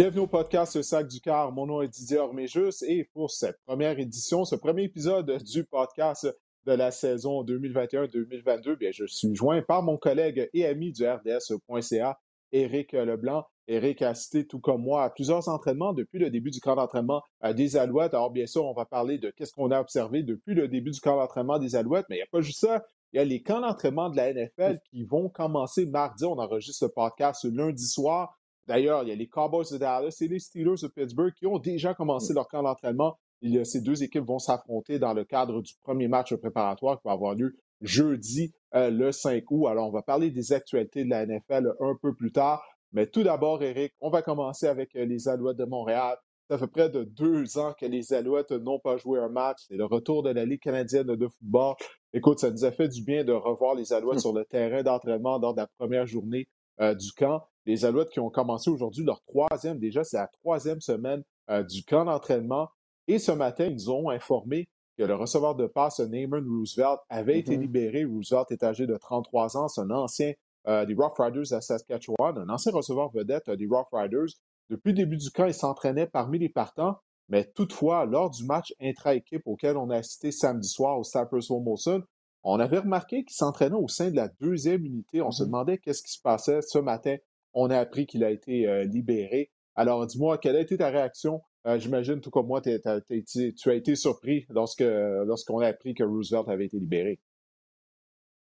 Bienvenue 0.00 0.22
au 0.22 0.26
podcast 0.26 0.76
Le 0.76 0.82
Sac 0.82 1.08
du 1.08 1.20
Car. 1.20 1.52
Mon 1.52 1.66
nom 1.66 1.82
est 1.82 1.88
Didier 1.88 2.16
Orméjus 2.16 2.82
et 2.88 3.04
pour 3.12 3.30
cette 3.30 3.58
première 3.66 3.98
édition, 3.98 4.46
ce 4.46 4.56
premier 4.56 4.84
épisode 4.84 5.42
du 5.42 5.64
podcast 5.64 6.26
de 6.64 6.72
la 6.72 6.90
saison 6.90 7.44
2021-2022, 7.44 8.76
bien, 8.78 8.92
je 8.94 9.04
suis 9.04 9.34
joint 9.34 9.60
par 9.60 9.82
mon 9.82 9.98
collègue 9.98 10.48
et 10.54 10.64
ami 10.64 10.92
du 10.92 11.06
RDS.ca, 11.06 12.18
Éric 12.50 12.92
Leblanc. 12.92 13.44
Éric 13.68 14.00
a 14.00 14.14
cité, 14.14 14.46
tout 14.46 14.58
comme 14.58 14.80
moi, 14.80 15.04
à 15.04 15.10
plusieurs 15.10 15.50
entraînements 15.50 15.92
depuis 15.92 16.18
le 16.18 16.30
début 16.30 16.50
du 16.50 16.60
camp 16.60 16.76
d'entraînement 16.76 17.20
des 17.54 17.76
Alouettes. 17.76 18.14
Alors, 18.14 18.30
bien 18.30 18.46
sûr, 18.46 18.64
on 18.64 18.72
va 18.72 18.86
parler 18.86 19.18
de 19.18 19.28
qu'est-ce 19.28 19.52
qu'on 19.52 19.70
a 19.70 19.78
observé 19.78 20.22
depuis 20.22 20.54
le 20.54 20.66
début 20.66 20.92
du 20.92 21.00
camp 21.00 21.18
d'entraînement 21.18 21.58
des 21.58 21.76
Alouettes, 21.76 22.06
mais 22.08 22.16
il 22.16 22.20
n'y 22.20 22.22
a 22.22 22.30
pas 22.32 22.40
juste 22.40 22.60
ça. 22.60 22.82
Il 23.12 23.18
y 23.18 23.20
a 23.20 23.24
les 23.24 23.42
camps 23.42 23.60
d'entraînement 23.60 24.08
de 24.08 24.16
la 24.16 24.32
NFL 24.32 24.78
qui 24.90 25.04
vont 25.04 25.28
commencer 25.28 25.84
mardi. 25.84 26.24
On 26.24 26.38
enregistre 26.38 26.86
le 26.86 26.90
podcast 26.90 27.44
lundi 27.44 27.86
soir. 27.86 28.39
D'ailleurs, 28.70 29.02
il 29.02 29.08
y 29.08 29.12
a 29.12 29.16
les 29.16 29.26
Cowboys 29.26 29.64
de 29.72 29.78
Dallas 29.78 30.16
et 30.20 30.28
les 30.28 30.38
Steelers 30.38 30.80
de 30.80 30.86
Pittsburgh 30.86 31.32
qui 31.34 31.44
ont 31.44 31.58
déjà 31.58 31.92
commencé 31.92 32.32
leur 32.32 32.46
camp 32.46 32.62
d'entraînement. 32.62 33.18
Ces 33.64 33.80
deux 33.80 34.04
équipes 34.04 34.22
vont 34.22 34.38
s'affronter 34.38 35.00
dans 35.00 35.12
le 35.12 35.24
cadre 35.24 35.60
du 35.60 35.74
premier 35.82 36.06
match 36.06 36.32
préparatoire 36.36 37.00
qui 37.00 37.08
va 37.08 37.10
avoir 37.14 37.34
lieu 37.34 37.56
jeudi 37.80 38.52
euh, 38.76 38.90
le 38.90 39.10
5 39.10 39.42
août. 39.50 39.66
Alors, 39.66 39.88
on 39.88 39.90
va 39.90 40.02
parler 40.02 40.30
des 40.30 40.52
actualités 40.52 41.02
de 41.02 41.10
la 41.10 41.26
NFL 41.26 41.74
un 41.80 41.96
peu 42.00 42.14
plus 42.14 42.30
tard. 42.30 42.62
Mais 42.92 43.08
tout 43.08 43.24
d'abord, 43.24 43.60
Eric, 43.60 43.92
on 44.00 44.08
va 44.08 44.22
commencer 44.22 44.68
avec 44.68 44.94
euh, 44.94 45.04
les 45.04 45.26
Alouettes 45.26 45.56
de 45.56 45.64
Montréal. 45.64 46.16
Ça 46.48 46.56
fait 46.56 46.68
près 46.68 46.90
de 46.90 47.02
deux 47.02 47.58
ans 47.58 47.74
que 47.76 47.86
les 47.86 48.12
Alouettes 48.12 48.52
n'ont 48.52 48.78
pas 48.78 48.98
joué 48.98 49.18
un 49.18 49.30
match. 49.30 49.64
C'est 49.66 49.76
le 49.76 49.86
retour 49.86 50.22
de 50.22 50.30
la 50.30 50.44
Ligue 50.44 50.60
canadienne 50.60 51.08
de 51.08 51.26
football. 51.26 51.74
Écoute, 52.12 52.38
ça 52.38 52.52
nous 52.52 52.64
a 52.64 52.70
fait 52.70 52.86
du 52.86 53.02
bien 53.02 53.24
de 53.24 53.32
revoir 53.32 53.74
les 53.74 53.92
Alouettes 53.92 54.18
hum. 54.18 54.20
sur 54.20 54.32
le 54.32 54.44
terrain 54.44 54.84
d'entraînement 54.84 55.38
lors 55.38 55.54
de 55.54 55.60
la 55.60 55.66
première 55.66 56.06
journée 56.06 56.46
euh, 56.80 56.94
du 56.94 57.12
camp. 57.12 57.42
Les 57.66 57.84
Alouettes 57.84 58.10
qui 58.10 58.20
ont 58.20 58.30
commencé 58.30 58.70
aujourd'hui 58.70 59.04
leur 59.04 59.22
troisième, 59.22 59.78
déjà 59.78 60.02
c'est 60.02 60.16
la 60.16 60.28
troisième 60.28 60.80
semaine 60.80 61.22
euh, 61.50 61.62
du 61.62 61.84
camp 61.84 62.04
d'entraînement. 62.04 62.68
Et 63.06 63.18
ce 63.18 63.32
matin, 63.32 63.66
ils 63.66 63.74
nous 63.74 63.90
ont 63.90 64.10
informé 64.10 64.68
que 64.96 65.02
le 65.02 65.14
receveur 65.14 65.54
de 65.54 65.66
passe, 65.66 66.00
Neyman 66.00 66.44
Roosevelt, 66.46 67.00
avait 67.08 67.38
été 67.38 67.56
mm-hmm. 67.56 67.60
libéré. 67.60 68.04
Roosevelt 68.04 68.50
est 68.50 68.62
âgé 68.62 68.86
de 68.86 68.96
33 68.96 69.56
ans. 69.56 69.68
C'est 69.68 69.80
un 69.80 69.90
ancien 69.90 70.32
euh, 70.68 70.84
des 70.84 70.94
Rough 70.94 71.14
Riders 71.18 71.52
à 71.52 71.60
Saskatchewan, 71.60 72.38
un 72.38 72.48
ancien 72.48 72.72
receveur 72.72 73.10
vedette 73.10 73.50
des 73.50 73.66
Rough 73.66 73.88
Riders. 73.92 74.28
Depuis 74.68 74.90
le 74.90 74.96
début 74.96 75.16
du 75.16 75.30
camp, 75.30 75.46
il 75.46 75.54
s'entraînait 75.54 76.06
parmi 76.06 76.38
les 76.38 76.48
partants. 76.48 76.96
Mais 77.28 77.44
toutefois, 77.54 78.04
lors 78.04 78.30
du 78.30 78.44
match 78.44 78.74
intra-équipe 78.80 79.42
auquel 79.46 79.76
on 79.76 79.88
a 79.90 79.96
assisté 79.96 80.32
samedi 80.32 80.68
soir 80.68 80.98
au 80.98 81.04
Cypress 81.04 81.50
Molson, 81.50 82.02
on 82.42 82.58
avait 82.58 82.78
remarqué 82.78 83.24
qu'il 83.24 83.36
s'entraînait 83.36 83.76
au 83.76 83.88
sein 83.88 84.10
de 84.10 84.16
la 84.16 84.28
deuxième 84.40 84.84
unité. 84.84 85.22
On 85.22 85.30
se 85.30 85.42
mm-hmm. 85.42 85.46
demandait 85.46 85.78
qu'est-ce 85.78 86.02
qui 86.02 86.12
se 86.12 86.20
passait 86.20 86.62
ce 86.62 86.78
matin. 86.78 87.16
On 87.52 87.70
a 87.70 87.78
appris 87.78 88.06
qu'il 88.06 88.24
a 88.24 88.30
été 88.30 88.66
euh, 88.66 88.84
libéré. 88.84 89.50
Alors, 89.74 90.06
dis-moi, 90.06 90.38
quelle 90.38 90.56
a 90.56 90.60
été 90.60 90.76
ta 90.76 90.88
réaction? 90.88 91.42
Euh, 91.66 91.78
j'imagine, 91.78 92.20
tout 92.20 92.30
comme 92.30 92.46
moi, 92.46 92.60
tu 92.60 92.70
as 92.70 93.74
été 93.74 93.94
surpris 93.94 94.46
lorsque 94.48 94.80
lorsqu'on 94.80 95.58
a 95.58 95.66
appris 95.66 95.94
que 95.94 96.04
Roosevelt 96.04 96.48
avait 96.48 96.66
été 96.66 96.78
libéré. 96.78 97.20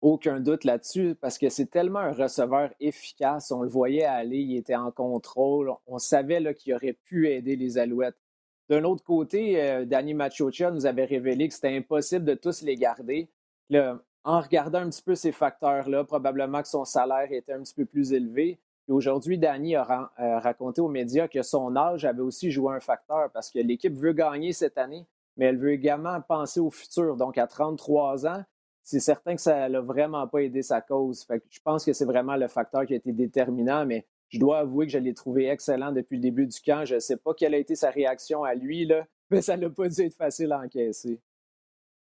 Aucun 0.00 0.40
doute 0.40 0.64
là-dessus, 0.64 1.14
parce 1.18 1.38
que 1.38 1.48
c'est 1.48 1.70
tellement 1.70 2.00
un 2.00 2.12
receveur 2.12 2.70
efficace. 2.78 3.50
On 3.50 3.62
le 3.62 3.70
voyait 3.70 4.04
aller, 4.04 4.38
il 4.38 4.56
était 4.56 4.74
en 4.74 4.90
contrôle. 4.90 5.72
On 5.86 5.98
savait 5.98 6.54
qu'il 6.54 6.74
aurait 6.74 6.98
pu 7.04 7.30
aider 7.30 7.56
les 7.56 7.78
Alouettes. 7.78 8.18
D'un 8.68 8.84
autre 8.84 9.02
côté, 9.02 9.62
euh, 9.62 9.84
Danny 9.84 10.12
Machocha 10.12 10.70
nous 10.70 10.84
avait 10.84 11.04
révélé 11.04 11.48
que 11.48 11.54
c'était 11.54 11.74
impossible 11.74 12.24
de 12.24 12.34
tous 12.34 12.62
les 12.62 12.76
garder. 12.76 13.30
En 13.72 14.40
regardant 14.40 14.80
un 14.80 14.90
petit 14.90 15.02
peu 15.02 15.14
ces 15.14 15.32
facteurs-là, 15.32 16.04
probablement 16.04 16.62
que 16.62 16.68
son 16.68 16.84
salaire 16.84 17.30
était 17.30 17.52
un 17.52 17.62
petit 17.62 17.74
peu 17.74 17.84
plus 17.84 18.12
élevé 18.12 18.58
aujourd'hui, 18.92 19.38
Danny 19.38 19.76
a 19.76 20.10
euh, 20.18 20.38
raconté 20.38 20.80
aux 20.80 20.88
médias 20.88 21.28
que 21.28 21.42
son 21.42 21.74
âge 21.76 22.04
avait 22.04 22.20
aussi 22.20 22.50
joué 22.50 22.74
un 22.74 22.80
facteur 22.80 23.30
parce 23.32 23.50
que 23.50 23.58
l'équipe 23.58 23.94
veut 23.94 24.12
gagner 24.12 24.52
cette 24.52 24.78
année, 24.78 25.06
mais 25.36 25.46
elle 25.46 25.58
veut 25.58 25.72
également 25.72 26.20
penser 26.20 26.60
au 26.60 26.70
futur. 26.70 27.16
Donc, 27.16 27.38
à 27.38 27.46
33 27.46 28.26
ans, 28.26 28.44
c'est 28.82 29.00
certain 29.00 29.34
que 29.34 29.40
ça 29.40 29.68
n'a 29.68 29.80
vraiment 29.80 30.26
pas 30.28 30.40
aidé 30.40 30.62
sa 30.62 30.82
cause. 30.82 31.26
je 31.48 31.60
pense 31.64 31.84
que 31.84 31.92
c'est 31.92 32.04
vraiment 32.04 32.36
le 32.36 32.48
facteur 32.48 32.84
qui 32.84 32.92
a 32.92 32.96
été 32.96 33.12
déterminant, 33.12 33.86
mais 33.86 34.06
je 34.28 34.38
dois 34.38 34.58
avouer 34.58 34.86
que 34.86 34.92
je 34.92 34.98
l'ai 34.98 35.14
trouvé 35.14 35.46
excellent 35.46 35.92
depuis 35.92 36.16
le 36.16 36.22
début 36.22 36.46
du 36.46 36.60
camp. 36.60 36.84
Je 36.84 36.96
ne 36.96 37.00
sais 37.00 37.16
pas 37.16 37.32
quelle 37.34 37.54
a 37.54 37.58
été 37.58 37.74
sa 37.76 37.90
réaction 37.90 38.44
à 38.44 38.54
lui, 38.54 38.84
là, 38.84 39.06
mais 39.30 39.40
ça 39.40 39.56
n'a 39.56 39.70
pas 39.70 39.88
dû 39.88 40.02
être 40.02 40.16
facile 40.16 40.52
à 40.52 40.60
encaisser. 40.60 41.18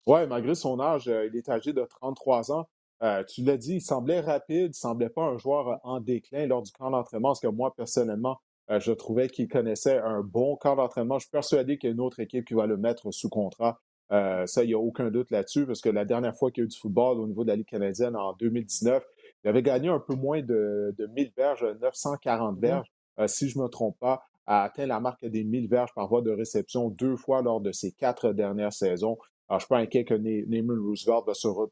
Oui, 0.05 0.27
malgré 0.27 0.55
son 0.55 0.79
âge, 0.79 1.07
euh, 1.07 1.27
il 1.27 1.35
est 1.35 1.49
âgé 1.49 1.73
de 1.73 1.83
33 1.83 2.51
ans. 2.51 2.67
Euh, 3.03 3.23
tu 3.25 3.43
l'as 3.43 3.57
dit, 3.57 3.75
il 3.75 3.81
semblait 3.81 4.21
rapide, 4.21 4.65
il 4.65 4.67
ne 4.67 4.73
semblait 4.73 5.09
pas 5.09 5.23
un 5.23 5.37
joueur 5.37 5.67
euh, 5.67 5.75
en 5.83 5.99
déclin 5.99 6.47
lors 6.47 6.61
du 6.61 6.71
camp 6.71 6.89
d'entraînement, 6.89 7.29
parce 7.29 7.41
que 7.41 7.47
moi, 7.47 7.73
personnellement, 7.75 8.39
euh, 8.71 8.79
je 8.79 8.93
trouvais 8.93 9.27
qu'il 9.27 9.49
connaissait 9.49 9.97
un 9.97 10.21
bon 10.21 10.55
camp 10.55 10.77
d'entraînement. 10.77 11.19
Je 11.19 11.25
suis 11.25 11.31
persuadé 11.31 11.77
qu'il 11.77 11.89
y 11.89 11.91
a 11.91 11.93
une 11.93 11.99
autre 11.99 12.21
équipe 12.21 12.45
qui 12.45 12.53
va 12.53 12.65
le 12.65 12.77
mettre 12.77 13.11
sous 13.11 13.29
contrat. 13.29 13.79
ça, 14.09 14.63
il 14.63 14.67
n'y 14.67 14.73
a 14.73 14.79
aucun 14.79 15.09
doute 15.09 15.31
là-dessus, 15.31 15.65
parce 15.65 15.81
que 15.81 15.89
la 15.89 16.05
dernière 16.05 16.35
fois 16.35 16.51
qu'il 16.51 16.61
y 16.61 16.63
a 16.63 16.65
eu 16.65 16.69
du 16.69 16.77
football 16.77 17.19
au 17.19 17.27
niveau 17.27 17.43
de 17.43 17.49
la 17.49 17.55
Ligue 17.55 17.67
canadienne 17.67 18.15
en 18.15 18.33
2019, 18.33 19.03
il 19.43 19.49
avait 19.49 19.63
gagné 19.63 19.89
un 19.89 19.99
peu 19.99 20.13
moins 20.13 20.41
de, 20.41 20.93
de 20.97 21.07
1000 21.07 21.33
verges, 21.35 21.65
940 21.81 22.55
mmh. 22.55 22.61
verges, 22.61 22.91
si 23.25 23.49
je 23.49 23.57
ne 23.57 23.63
me 23.63 23.69
trompe 23.69 23.97
pas, 23.99 24.23
a 24.45 24.63
atteint 24.63 24.85
la 24.85 24.99
marque 24.99 25.25
des 25.25 25.43
1000 25.43 25.67
verges 25.67 25.93
par 25.93 26.07
voie 26.07 26.21
de 26.21 26.31
réception 26.31 26.89
deux 26.89 27.15
fois 27.15 27.41
lors 27.41 27.59
de 27.59 27.71
ses 27.71 27.91
quatre 27.91 28.33
dernières 28.33 28.73
saisons. 28.73 29.17
Alors, 29.49 29.59
je 29.59 29.65
suis 29.65 29.69
pas 29.69 29.79
inquiet 29.79 30.05
que 30.05 30.13
Neyman 30.13 30.79
Roosevelt 30.79 31.25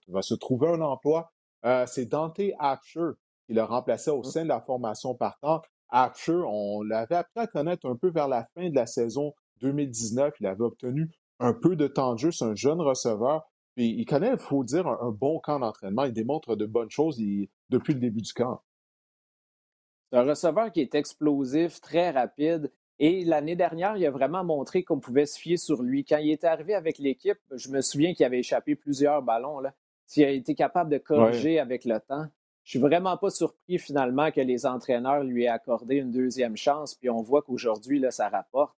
va 0.07 0.21
se, 0.21 0.33
trouver 0.35 0.67
un 0.67 0.81
emploi. 0.81 1.31
Euh, 1.65 1.85
c'est 1.87 2.05
Dante 2.05 2.41
Archer 2.59 3.11
qui 3.45 3.53
le 3.53 3.63
remplaçait 3.63 4.11
au 4.11 4.21
mmh. 4.21 4.25
sein 4.25 4.43
de 4.43 4.49
la 4.49 4.61
formation 4.61 5.15
partante. 5.15 5.65
Archer, 5.89 6.41
on 6.47 6.81
l'avait 6.83 7.15
appris 7.15 7.39
à 7.39 7.47
connaître 7.47 7.87
un 7.87 7.95
peu 7.95 8.09
vers 8.09 8.27
la 8.27 8.47
fin 8.55 8.69
de 8.69 8.75
la 8.75 8.85
saison 8.85 9.33
2019. 9.61 10.33
Il 10.39 10.47
avait 10.47 10.63
obtenu 10.63 11.09
un 11.39 11.53
peu 11.53 11.75
de 11.75 11.87
temps 11.87 12.13
de 12.13 12.19
jeu. 12.19 12.31
C'est 12.31 12.45
un 12.45 12.55
jeune 12.55 12.81
receveur. 12.81 13.43
Puis 13.75 13.89
il 13.97 14.05
connaît, 14.05 14.31
il 14.31 14.37
faut 14.37 14.63
dire, 14.63 14.87
un, 14.87 15.11
bon 15.11 15.39
camp 15.39 15.59
d'entraînement. 15.59 16.05
Il 16.05 16.13
démontre 16.13 16.55
de 16.55 16.65
bonnes 16.65 16.89
choses 16.89 17.17
depuis 17.69 17.93
le 17.93 17.99
début 17.99 18.21
du 18.21 18.33
camp. 18.33 18.61
C'est 20.11 20.19
un 20.19 20.23
receveur 20.23 20.71
qui 20.71 20.81
est 20.81 20.95
explosif, 20.95 21.79
très 21.79 22.11
rapide. 22.11 22.71
Et 23.03 23.25
l'année 23.25 23.55
dernière, 23.55 23.97
il 23.97 24.05
a 24.05 24.11
vraiment 24.11 24.43
montré 24.43 24.83
qu'on 24.83 24.99
pouvait 24.99 25.25
se 25.25 25.39
fier 25.39 25.57
sur 25.57 25.81
lui. 25.81 26.05
Quand 26.05 26.19
il 26.19 26.29
est 26.29 26.43
arrivé 26.43 26.75
avec 26.75 26.99
l'équipe, 26.99 27.39
je 27.49 27.69
me 27.69 27.81
souviens 27.81 28.13
qu'il 28.13 28.27
avait 28.27 28.37
échappé 28.37 28.75
plusieurs 28.75 29.23
ballons. 29.23 29.59
Là. 29.59 29.73
S'il 30.05 30.23
a 30.23 30.29
été 30.29 30.53
capable 30.53 30.91
de 30.91 30.99
corriger 30.99 31.57
avec 31.57 31.83
le 31.85 31.99
temps, 31.99 32.27
je 32.63 32.69
suis 32.69 32.79
vraiment 32.79 33.17
pas 33.17 33.31
surpris 33.31 33.79
finalement 33.79 34.29
que 34.29 34.39
les 34.39 34.67
entraîneurs 34.67 35.23
lui 35.23 35.45
aient 35.45 35.47
accordé 35.47 35.95
une 35.95 36.11
deuxième 36.11 36.55
chance. 36.55 36.93
Puis 36.93 37.09
on 37.09 37.23
voit 37.23 37.41
qu'aujourd'hui, 37.41 38.05
ça 38.11 38.29
rapporte. 38.29 38.75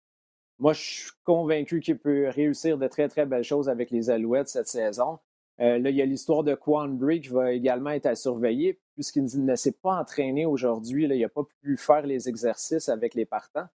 Moi, 0.61 0.72
je 0.72 0.81
suis 0.81 1.11
convaincu 1.25 1.81
qu'il 1.81 1.99
peut 1.99 2.28
réussir 2.28 2.78
de 2.78 2.87
très, 2.87 3.09
très 3.09 3.27
belles 3.27 3.43
choses 3.43 3.69
avec 3.69 3.91
les 3.91 4.09
Alouettes 4.09 4.49
cette 4.49 4.69
saison. 4.69 5.19
Euh, 5.59 5.81
là, 5.81 5.91
il 5.91 5.97
y 5.97 6.03
a 6.03 6.06
l'histoire 6.06 6.44
de 6.44 6.55
Quan 6.55 6.87
Bridge 6.87 7.27
qui 7.27 7.34
va 7.34 7.50
également 7.50 7.91
être 7.91 8.06
à 8.06 8.15
surveiller, 8.15 8.78
puisqu'il 8.94 9.25
ne 9.44 9.56
s'est 9.56 9.77
pas 9.82 9.99
entraîné 9.99 10.47
aujourd'hui. 10.47 11.09
Il 11.11 11.21
n'a 11.21 11.28
pas 11.28 11.43
pu 11.61 11.77
faire 11.77 12.06
les 12.06 12.28
exercices 12.28 12.88
avec 12.88 13.15
les 13.15 13.27
partants. 13.27 13.66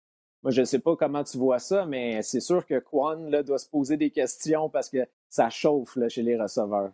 Moi, 0.43 0.53
je 0.53 0.61
ne 0.61 0.67
sais 0.67 0.79
pas 0.79 0.97
comment 0.97 1.25
tu 1.25 1.39
vois 1.39 1.59
ça, 1.59 1.87
mais 1.87 2.23
c'est 2.23 2.41
sûr 2.41 2.65
que 2.67 2.83
là, 3.31 3.43
doit 3.43 3.59
se 3.59 3.69
poser 3.69 3.97
des 3.97 4.11
questions 4.11 4.69
parce 4.69 4.89
que 4.89 4.99
ça 5.29 5.51
chauffe 5.51 5.99
chez 6.09 6.23
les 6.23 6.41
receveurs. 6.41 6.93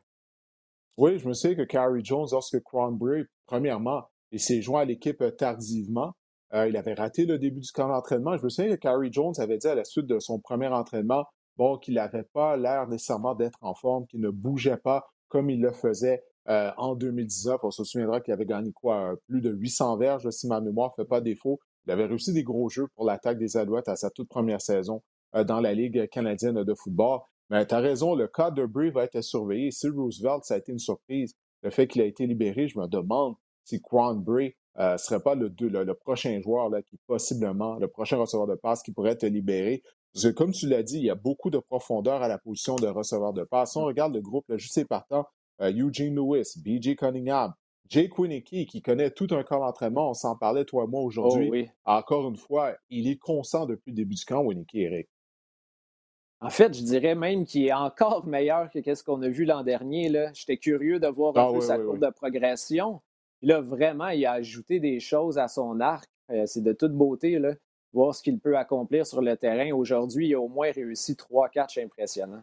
Oui, 0.98 1.18
je 1.18 1.26
me 1.26 1.32
souviens 1.32 1.56
que 1.56 1.62
Carrie 1.62 2.04
Jones, 2.04 2.28
lorsque 2.30 2.58
Bray, 2.92 3.24
premièrement, 3.46 4.04
il 4.30 4.40
s'est 4.40 4.60
joint 4.60 4.82
à 4.82 4.84
l'équipe 4.84 5.20
euh, 5.22 5.30
tardivement, 5.30 6.12
euh, 6.54 6.68
il 6.68 6.76
avait 6.76 6.94
raté 6.94 7.24
le 7.24 7.38
début 7.38 7.60
du 7.60 7.72
camp 7.72 7.88
d'entraînement. 7.88 8.36
Je 8.36 8.44
me 8.44 8.50
souviens 8.50 8.70
que 8.70 8.80
Carrie 8.80 9.12
Jones 9.12 9.32
avait 9.38 9.56
dit 9.56 9.68
à 9.68 9.74
la 9.74 9.84
suite 9.84 10.06
de 10.06 10.18
son 10.18 10.38
premier 10.38 10.68
entraînement, 10.68 11.24
bon, 11.56 11.78
qu'il 11.78 11.94
n'avait 11.94 12.24
pas 12.24 12.56
l'air 12.56 12.88
nécessairement 12.88 13.34
d'être 13.34 13.58
en 13.62 13.74
forme, 13.74 14.06
qu'il 14.06 14.20
ne 14.20 14.30
bougeait 14.30 14.76
pas 14.76 15.06
comme 15.28 15.48
il 15.48 15.62
le 15.62 15.72
faisait 15.72 16.22
euh, 16.48 16.70
en 16.76 16.94
2019. 16.94 17.60
On 17.62 17.70
se 17.70 17.84
souviendra 17.84 18.20
qu'il 18.20 18.34
avait 18.34 18.44
gagné 18.44 18.72
quoi, 18.72 19.14
plus 19.28 19.40
de 19.40 19.50
800 19.50 19.96
verges, 19.96 20.28
si 20.28 20.46
ma 20.46 20.60
mémoire 20.60 20.92
ne 20.96 21.02
fait 21.04 21.08
pas 21.08 21.22
défaut. 21.22 21.58
Il 21.86 21.92
avait 21.92 22.06
réussi 22.06 22.32
des 22.32 22.42
gros 22.42 22.68
jeux 22.68 22.86
pour 22.94 23.04
l'attaque 23.04 23.38
des 23.38 23.56
Alouettes 23.56 23.88
à 23.88 23.96
sa 23.96 24.10
toute 24.10 24.28
première 24.28 24.60
saison 24.60 25.02
euh, 25.34 25.44
dans 25.44 25.60
la 25.60 25.74
Ligue 25.74 26.08
canadienne 26.08 26.62
de 26.62 26.74
football. 26.74 27.20
Mais 27.50 27.66
tu 27.66 27.74
as 27.74 27.80
raison, 27.80 28.14
le 28.14 28.28
cas 28.28 28.50
de 28.50 28.64
Bray 28.64 28.90
va 28.90 29.04
être 29.04 29.20
surveillé. 29.20 29.70
Si 29.70 29.88
Roosevelt, 29.88 30.44
ça 30.44 30.54
a 30.54 30.58
été 30.58 30.72
une 30.72 30.78
surprise, 30.78 31.34
le 31.62 31.70
fait 31.70 31.86
qu'il 31.86 32.00
a 32.00 32.06
été 32.06 32.26
libéré, 32.26 32.68
je 32.68 32.78
me 32.78 32.86
demande 32.86 33.34
si 33.64 33.80
Quan 33.80 34.14
Bray 34.14 34.54
ne 34.76 34.82
euh, 34.82 34.96
serait 34.96 35.20
pas 35.20 35.34
le, 35.34 35.52
le, 35.60 35.94
prochain 35.94 36.40
joueur 36.40 36.70
là, 36.70 36.82
qui 36.82 36.98
possiblement, 37.06 37.76
le 37.76 37.88
prochain 37.88 38.16
receveur 38.16 38.46
de 38.46 38.54
passe 38.54 38.82
qui 38.82 38.92
pourrait 38.92 39.12
être 39.12 39.26
libéré. 39.26 39.82
Parce 40.12 40.26
que 40.26 40.30
comme 40.30 40.52
tu 40.52 40.68
l'as 40.68 40.82
dit, 40.82 40.98
il 40.98 41.04
y 41.04 41.10
a 41.10 41.14
beaucoup 41.14 41.50
de 41.50 41.58
profondeur 41.58 42.22
à 42.22 42.28
la 42.28 42.38
position 42.38 42.76
de 42.76 42.86
receveur 42.86 43.32
de 43.32 43.44
passe. 43.44 43.72
Si 43.72 43.78
on 43.78 43.84
regarde 43.84 44.14
le 44.14 44.20
groupe, 44.20 44.48
là, 44.48 44.56
juste 44.56 44.84
partant, 44.86 45.26
euh, 45.60 45.72
Eugene 45.72 46.14
Lewis, 46.14 46.54
B.J. 46.56 46.96
Cunningham, 46.96 47.52
Jake 47.88 48.18
Winicky, 48.18 48.66
qui 48.66 48.80
connaît 48.80 49.10
tout 49.10 49.28
un 49.32 49.42
camp 49.42 49.60
d'entraînement, 49.60 50.10
on 50.10 50.14
s'en 50.14 50.36
parlait 50.36 50.64
toi 50.64 50.84
et 50.84 50.86
moi 50.86 51.02
aujourd'hui. 51.02 51.48
Oh, 51.48 51.52
oui. 51.52 51.68
Encore 51.84 52.28
une 52.28 52.36
fois, 52.36 52.74
il 52.88 53.08
est 53.08 53.18
constant 53.18 53.66
depuis 53.66 53.90
le 53.90 53.96
début 53.96 54.14
du 54.14 54.24
camp, 54.24 54.42
Winicky, 54.42 54.82
Eric. 54.82 55.08
En 56.42 56.50
fait, 56.50 56.74
je 56.74 56.82
dirais 56.82 57.14
même 57.14 57.44
qu'il 57.44 57.66
est 57.66 57.72
encore 57.72 58.26
meilleur 58.26 58.68
que 58.68 58.94
ce 58.94 59.04
qu'on 59.04 59.22
a 59.22 59.28
vu 59.28 59.44
l'an 59.44 59.62
dernier. 59.62 60.10
J'étais 60.34 60.56
curieux 60.56 60.98
de 60.98 61.06
voir 61.06 61.36
un 61.36 61.48
ah 61.48 61.52
peu 61.52 61.60
sa 61.60 61.78
courbe 61.78 62.04
de 62.04 62.10
progression. 62.10 63.00
Là, 63.42 63.60
vraiment, 63.60 64.08
il 64.08 64.26
a 64.26 64.32
ajouté 64.32 64.80
des 64.80 64.98
choses 64.98 65.38
à 65.38 65.46
son 65.46 65.78
arc. 65.78 66.10
Euh, 66.30 66.44
c'est 66.46 66.62
de 66.62 66.72
toute 66.72 66.92
beauté. 66.92 67.38
Là. 67.38 67.54
voir 67.92 68.14
ce 68.14 68.24
qu'il 68.24 68.40
peut 68.40 68.56
accomplir 68.56 69.06
sur 69.06 69.22
le 69.22 69.36
terrain. 69.36 69.70
Aujourd'hui, 69.72 70.28
il 70.28 70.34
a 70.34 70.40
au 70.40 70.48
moins 70.48 70.72
réussi 70.72 71.14
trois 71.14 71.48
catchs 71.48 71.78
impressionnants. 71.78 72.42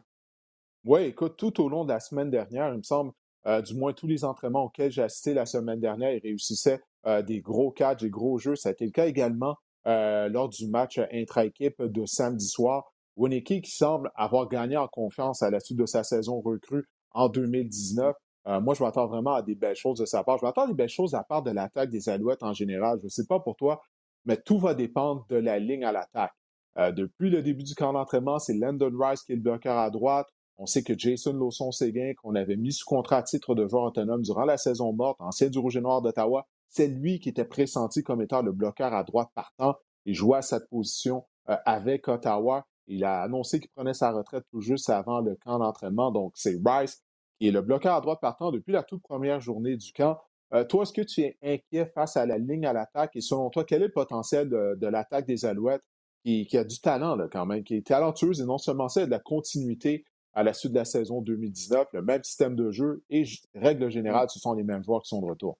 Oui, 0.85 1.01
écoute, 1.01 1.35
tout 1.35 1.61
au 1.61 1.67
long 1.67 1.83
de 1.83 1.91
la 1.91 1.99
semaine 1.99 2.29
dernière, 2.29 2.69
il 2.69 2.77
me 2.77 2.83
semble, 2.83 3.11
euh, 3.47 3.61
du 3.61 3.75
moins 3.75 3.93
tous 3.93 4.07
les 4.07 4.25
entraînements 4.25 4.65
auxquels 4.65 4.91
j'ai 4.91 5.01
assisté 5.01 5.33
la 5.33 5.45
semaine 5.45 5.79
dernière, 5.79 6.11
il 6.11 6.19
réussissait 6.19 6.81
euh, 7.05 7.21
des 7.21 7.39
gros 7.39 7.71
catchs, 7.71 8.01
des 8.01 8.09
gros 8.09 8.37
jeux. 8.37 8.55
Ça 8.55 8.69
a 8.69 8.71
été 8.73 8.85
le 8.85 8.91
cas 8.91 9.07
également 9.07 9.55
euh, 9.87 10.27
lors 10.27 10.49
du 10.49 10.67
match 10.67 10.99
intra-équipe 11.11 11.81
de 11.81 12.05
samedi 12.05 12.47
soir. 12.47 12.91
Winnicky 13.15 13.61
qui 13.61 13.71
semble 13.71 14.11
avoir 14.15 14.47
gagné 14.47 14.77
en 14.77 14.87
confiance 14.87 15.41
à 15.41 15.49
la 15.49 15.59
suite 15.59 15.77
de 15.77 15.85
sa 15.85 16.03
saison 16.03 16.41
recrue 16.41 16.85
en 17.11 17.27
2019. 17.27 18.15
moi, 18.61 18.73
je 18.73 18.83
m'attends 18.83 19.07
vraiment 19.07 19.33
à 19.33 19.41
des 19.41 19.55
belles 19.55 19.75
choses 19.75 19.99
de 19.99 20.05
sa 20.05 20.23
part. 20.23 20.37
Je 20.37 20.45
m'attends 20.45 20.63
à 20.63 20.67
des 20.67 20.73
belles 20.73 20.87
choses 20.87 21.15
à 21.15 21.23
part 21.23 21.43
de 21.43 21.51
l'attaque 21.51 21.89
des 21.89 22.07
Alouettes 22.07 22.43
en 22.43 22.53
général. 22.53 22.97
Je 22.99 23.05
ne 23.05 23.09
sais 23.09 23.25
pas 23.25 23.39
pour 23.39 23.57
toi, 23.57 23.81
mais 24.25 24.37
tout 24.37 24.57
va 24.57 24.73
dépendre 24.73 25.25
de 25.27 25.35
la 25.35 25.59
ligne 25.59 25.83
à 25.83 25.91
l'attaque. 25.91 26.33
depuis 26.77 27.29
le 27.29 27.41
début 27.41 27.63
du 27.63 27.75
camp 27.75 27.91
d'entraînement, 27.91 28.39
c'est 28.39 28.53
Landon 28.53 28.91
Rice 28.97 29.23
qui 29.23 29.33
est 29.33 29.35
le 29.35 29.41
bloqueur 29.41 29.77
à 29.77 29.89
droite. 29.89 30.27
On 30.61 30.65
sait 30.65 30.83
que 30.83 30.93
Jason 30.97 31.31
Lawson-Séguin, 31.31 32.13
qu'on 32.21 32.35
avait 32.35 32.57
mis 32.57 32.73
sous 32.73 32.85
contrat 32.85 33.17
à 33.17 33.23
titre 33.23 33.55
de 33.55 33.65
joueur 33.65 33.83
autonome 33.83 34.21
durant 34.21 34.43
la 34.43 34.57
saison 34.57 34.91
morte, 34.91 35.15
ancien 35.19 35.47
du 35.47 35.57
Rouge 35.57 35.77
et 35.77 35.81
Noir 35.81 36.01
d'Ottawa, 36.01 36.45
c'est 36.67 36.89
lui 36.89 37.19
qui 37.19 37.29
était 37.29 37.45
pressenti 37.45 38.03
comme 38.03 38.21
étant 38.21 38.41
le 38.41 38.51
bloqueur 38.51 38.93
à 38.93 39.05
droite 39.05 39.29
partant 39.33 39.75
et 40.05 40.13
jouait 40.13 40.39
à 40.39 40.41
cette 40.41 40.69
position 40.69 41.25
euh, 41.47 41.55
avec 41.65 42.09
Ottawa. 42.09 42.67
Il 42.87 43.05
a 43.05 43.21
annoncé 43.21 43.61
qu'il 43.61 43.69
prenait 43.73 43.93
sa 43.93 44.11
retraite 44.11 44.43
tout 44.51 44.59
juste 44.59 44.89
avant 44.89 45.21
le 45.21 45.37
camp 45.37 45.59
d'entraînement. 45.59 46.11
Donc, 46.11 46.33
c'est 46.35 46.59
Rice 46.65 47.01
qui 47.39 47.47
est 47.47 47.51
le 47.51 47.61
bloqueur 47.61 47.95
à 47.95 48.01
droite 48.01 48.19
partant 48.21 48.51
depuis 48.51 48.73
la 48.73 48.83
toute 48.83 49.01
première 49.01 49.39
journée 49.39 49.77
du 49.77 49.93
camp. 49.93 50.19
Euh, 50.53 50.65
toi, 50.65 50.83
est-ce 50.83 50.91
que 50.91 51.01
tu 51.01 51.21
es 51.21 51.37
inquiet 51.41 51.89
face 51.95 52.17
à 52.17 52.25
la 52.25 52.37
ligne 52.37 52.65
à 52.65 52.73
l'attaque? 52.73 53.15
Et 53.15 53.21
selon 53.21 53.49
toi, 53.49 53.63
quel 53.63 53.81
est 53.81 53.87
le 53.87 53.91
potentiel 53.93 54.49
de, 54.49 54.87
l'attaque 54.87 55.25
des 55.25 55.45
Alouettes 55.45 55.83
qui, 56.25 56.57
a 56.57 56.65
du 56.65 56.81
talent 56.81 57.15
là, 57.15 57.29
quand 57.31 57.45
même, 57.45 57.63
qui 57.63 57.75
est 57.75 57.87
talentueuse 57.87 58.41
et 58.41 58.45
non 58.45 58.57
seulement 58.57 58.89
ça, 58.89 59.05
de 59.05 59.11
la 59.11 59.19
continuité 59.19 60.03
à 60.33 60.43
la 60.43 60.53
suite 60.53 60.71
de 60.71 60.77
la 60.77 60.85
saison 60.85 61.21
2019, 61.21 61.87
le 61.93 62.01
même 62.01 62.23
système 62.23 62.55
de 62.55 62.71
jeu 62.71 63.03
et, 63.09 63.23
règle 63.55 63.89
générale, 63.89 64.29
ce 64.29 64.39
sont 64.39 64.53
les 64.53 64.63
mêmes 64.63 64.83
joueurs 64.83 65.01
qui 65.01 65.09
sont 65.09 65.21
de 65.21 65.25
retour. 65.25 65.57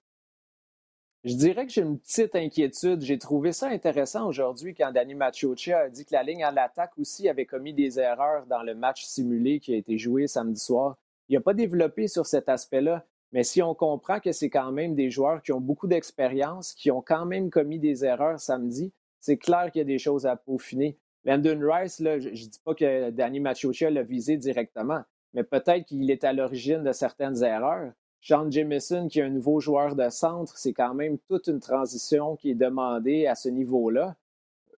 Je 1.22 1.34
dirais 1.34 1.66
que 1.66 1.72
j'ai 1.72 1.82
une 1.82 1.98
petite 1.98 2.34
inquiétude. 2.34 3.02
J'ai 3.02 3.18
trouvé 3.18 3.52
ça 3.52 3.68
intéressant 3.68 4.26
aujourd'hui 4.26 4.74
quand 4.74 4.90
Danny 4.90 5.14
Machiocha 5.14 5.80
a 5.80 5.88
dit 5.90 6.06
que 6.06 6.14
la 6.14 6.22
ligne 6.22 6.44
à 6.44 6.50
l'attaque 6.50 6.92
aussi 6.98 7.28
avait 7.28 7.44
commis 7.44 7.74
des 7.74 8.00
erreurs 8.00 8.46
dans 8.46 8.62
le 8.62 8.74
match 8.74 9.04
simulé 9.04 9.60
qui 9.60 9.74
a 9.74 9.76
été 9.76 9.98
joué 9.98 10.26
samedi 10.26 10.58
soir. 10.58 10.96
Il 11.28 11.34
n'a 11.34 11.42
pas 11.42 11.52
développé 11.52 12.08
sur 12.08 12.24
cet 12.24 12.48
aspect-là, 12.48 13.04
mais 13.32 13.44
si 13.44 13.62
on 13.62 13.74
comprend 13.74 14.18
que 14.18 14.32
c'est 14.32 14.48
quand 14.48 14.72
même 14.72 14.94
des 14.94 15.10
joueurs 15.10 15.42
qui 15.42 15.52
ont 15.52 15.60
beaucoup 15.60 15.88
d'expérience, 15.88 16.72
qui 16.72 16.90
ont 16.90 17.02
quand 17.02 17.26
même 17.26 17.50
commis 17.50 17.78
des 17.78 18.04
erreurs 18.04 18.40
samedi, 18.40 18.90
c'est 19.20 19.36
clair 19.36 19.70
qu'il 19.70 19.80
y 19.80 19.82
a 19.82 19.84
des 19.84 19.98
choses 19.98 20.24
à 20.24 20.36
peaufiner. 20.36 20.98
Landon 21.24 21.60
Rice, 21.62 22.00
là, 22.00 22.18
je 22.18 22.28
ne 22.28 22.34
dis 22.34 22.60
pas 22.64 22.74
que 22.74 23.10
Danny 23.10 23.40
Machocha 23.40 23.90
l'a 23.90 24.02
visé 24.02 24.36
directement, 24.36 25.02
mais 25.34 25.44
peut-être 25.44 25.86
qu'il 25.86 26.10
est 26.10 26.24
à 26.24 26.32
l'origine 26.32 26.82
de 26.82 26.92
certaines 26.92 27.42
erreurs. 27.42 27.92
Sean 28.22 28.50
Jamison, 28.50 29.08
qui 29.08 29.20
est 29.20 29.22
un 29.22 29.30
nouveau 29.30 29.60
joueur 29.60 29.96
de 29.96 30.08
centre, 30.10 30.56
c'est 30.58 30.72
quand 30.72 30.94
même 30.94 31.18
toute 31.28 31.46
une 31.46 31.60
transition 31.60 32.36
qui 32.36 32.50
est 32.50 32.54
demandée 32.54 33.26
à 33.26 33.34
ce 33.34 33.48
niveau-là. 33.48 34.16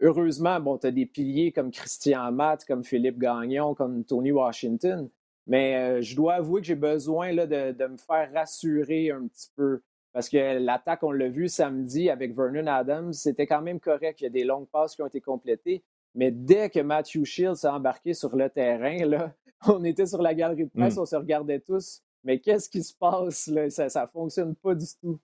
Heureusement, 0.01 0.61
bon, 0.61 0.79
tu 0.79 0.87
as 0.87 0.91
des 0.91 1.07
piliers 1.07 1.53
comme 1.53 1.71
Christian 1.71 2.33
Matt, 2.33 2.65
comme 2.65 2.85
Philippe 2.85 3.19
Gagnon, 3.19 3.75
comme 3.75 4.05
Tony 4.05 4.33
Washington, 4.33 5.09
mais 5.47 5.77
euh, 5.77 6.03
je 6.03 6.15
dois 6.15 6.35
avouer 6.35 6.61
que 6.61 6.67
j'ai 6.67 6.77
besoin 6.77 7.33
là, 7.33 7.47
de, 7.47 7.73
de, 7.73 7.87
me 7.87 7.97
faire 7.97 8.33
rassurer 8.33 9.11
un 9.11 9.27
petit 9.27 9.51
peu. 9.57 9.81
Parce 10.13 10.29
que 10.29 10.59
l'attaque, 10.59 11.03
on 11.03 11.11
l'a 11.11 11.29
vu 11.29 11.49
samedi 11.49 12.11
avec 12.11 12.37
Vernon 12.37 12.67
Adams, 12.67 13.13
c'était 13.13 13.47
quand 13.47 13.63
même 13.63 13.81
correct. 13.81 14.21
Il 14.21 14.25
y 14.25 14.27
a 14.27 14.31
des 14.31 14.45
longues 14.45 14.69
passes 14.69 14.95
qui 14.95 15.03
ont 15.03 15.07
été 15.07 15.21
complétées. 15.21 15.83
Mais 16.15 16.31
dès 16.31 16.69
que 16.69 16.81
Matthew 16.81 17.25
Shields 17.25 17.65
a 17.65 17.75
embarqué 17.75 18.15
sur 18.15 18.37
le 18.37 18.51
terrain, 18.51 19.05
là, 19.07 19.35
on 19.67 19.83
était 19.85 20.07
sur 20.07 20.21
la 20.21 20.35
galerie 20.35 20.65
de 20.65 20.71
presse, 20.71 20.97
hmm. 20.97 21.01
on 21.01 21.07
se 21.07 21.17
regardait 21.17 21.61
tous. 21.61 22.03
Mais 22.25 22.39
qu'est-ce 22.39 22.69
qui 22.69 22.83
se 22.83 22.95
passe? 22.95 23.47
Là? 23.49 23.69
Ça 23.71 23.87
ne 23.87 24.07
fonctionne 24.13 24.55
pas 24.55 24.75
du 24.75 24.87
tout. 25.01 25.19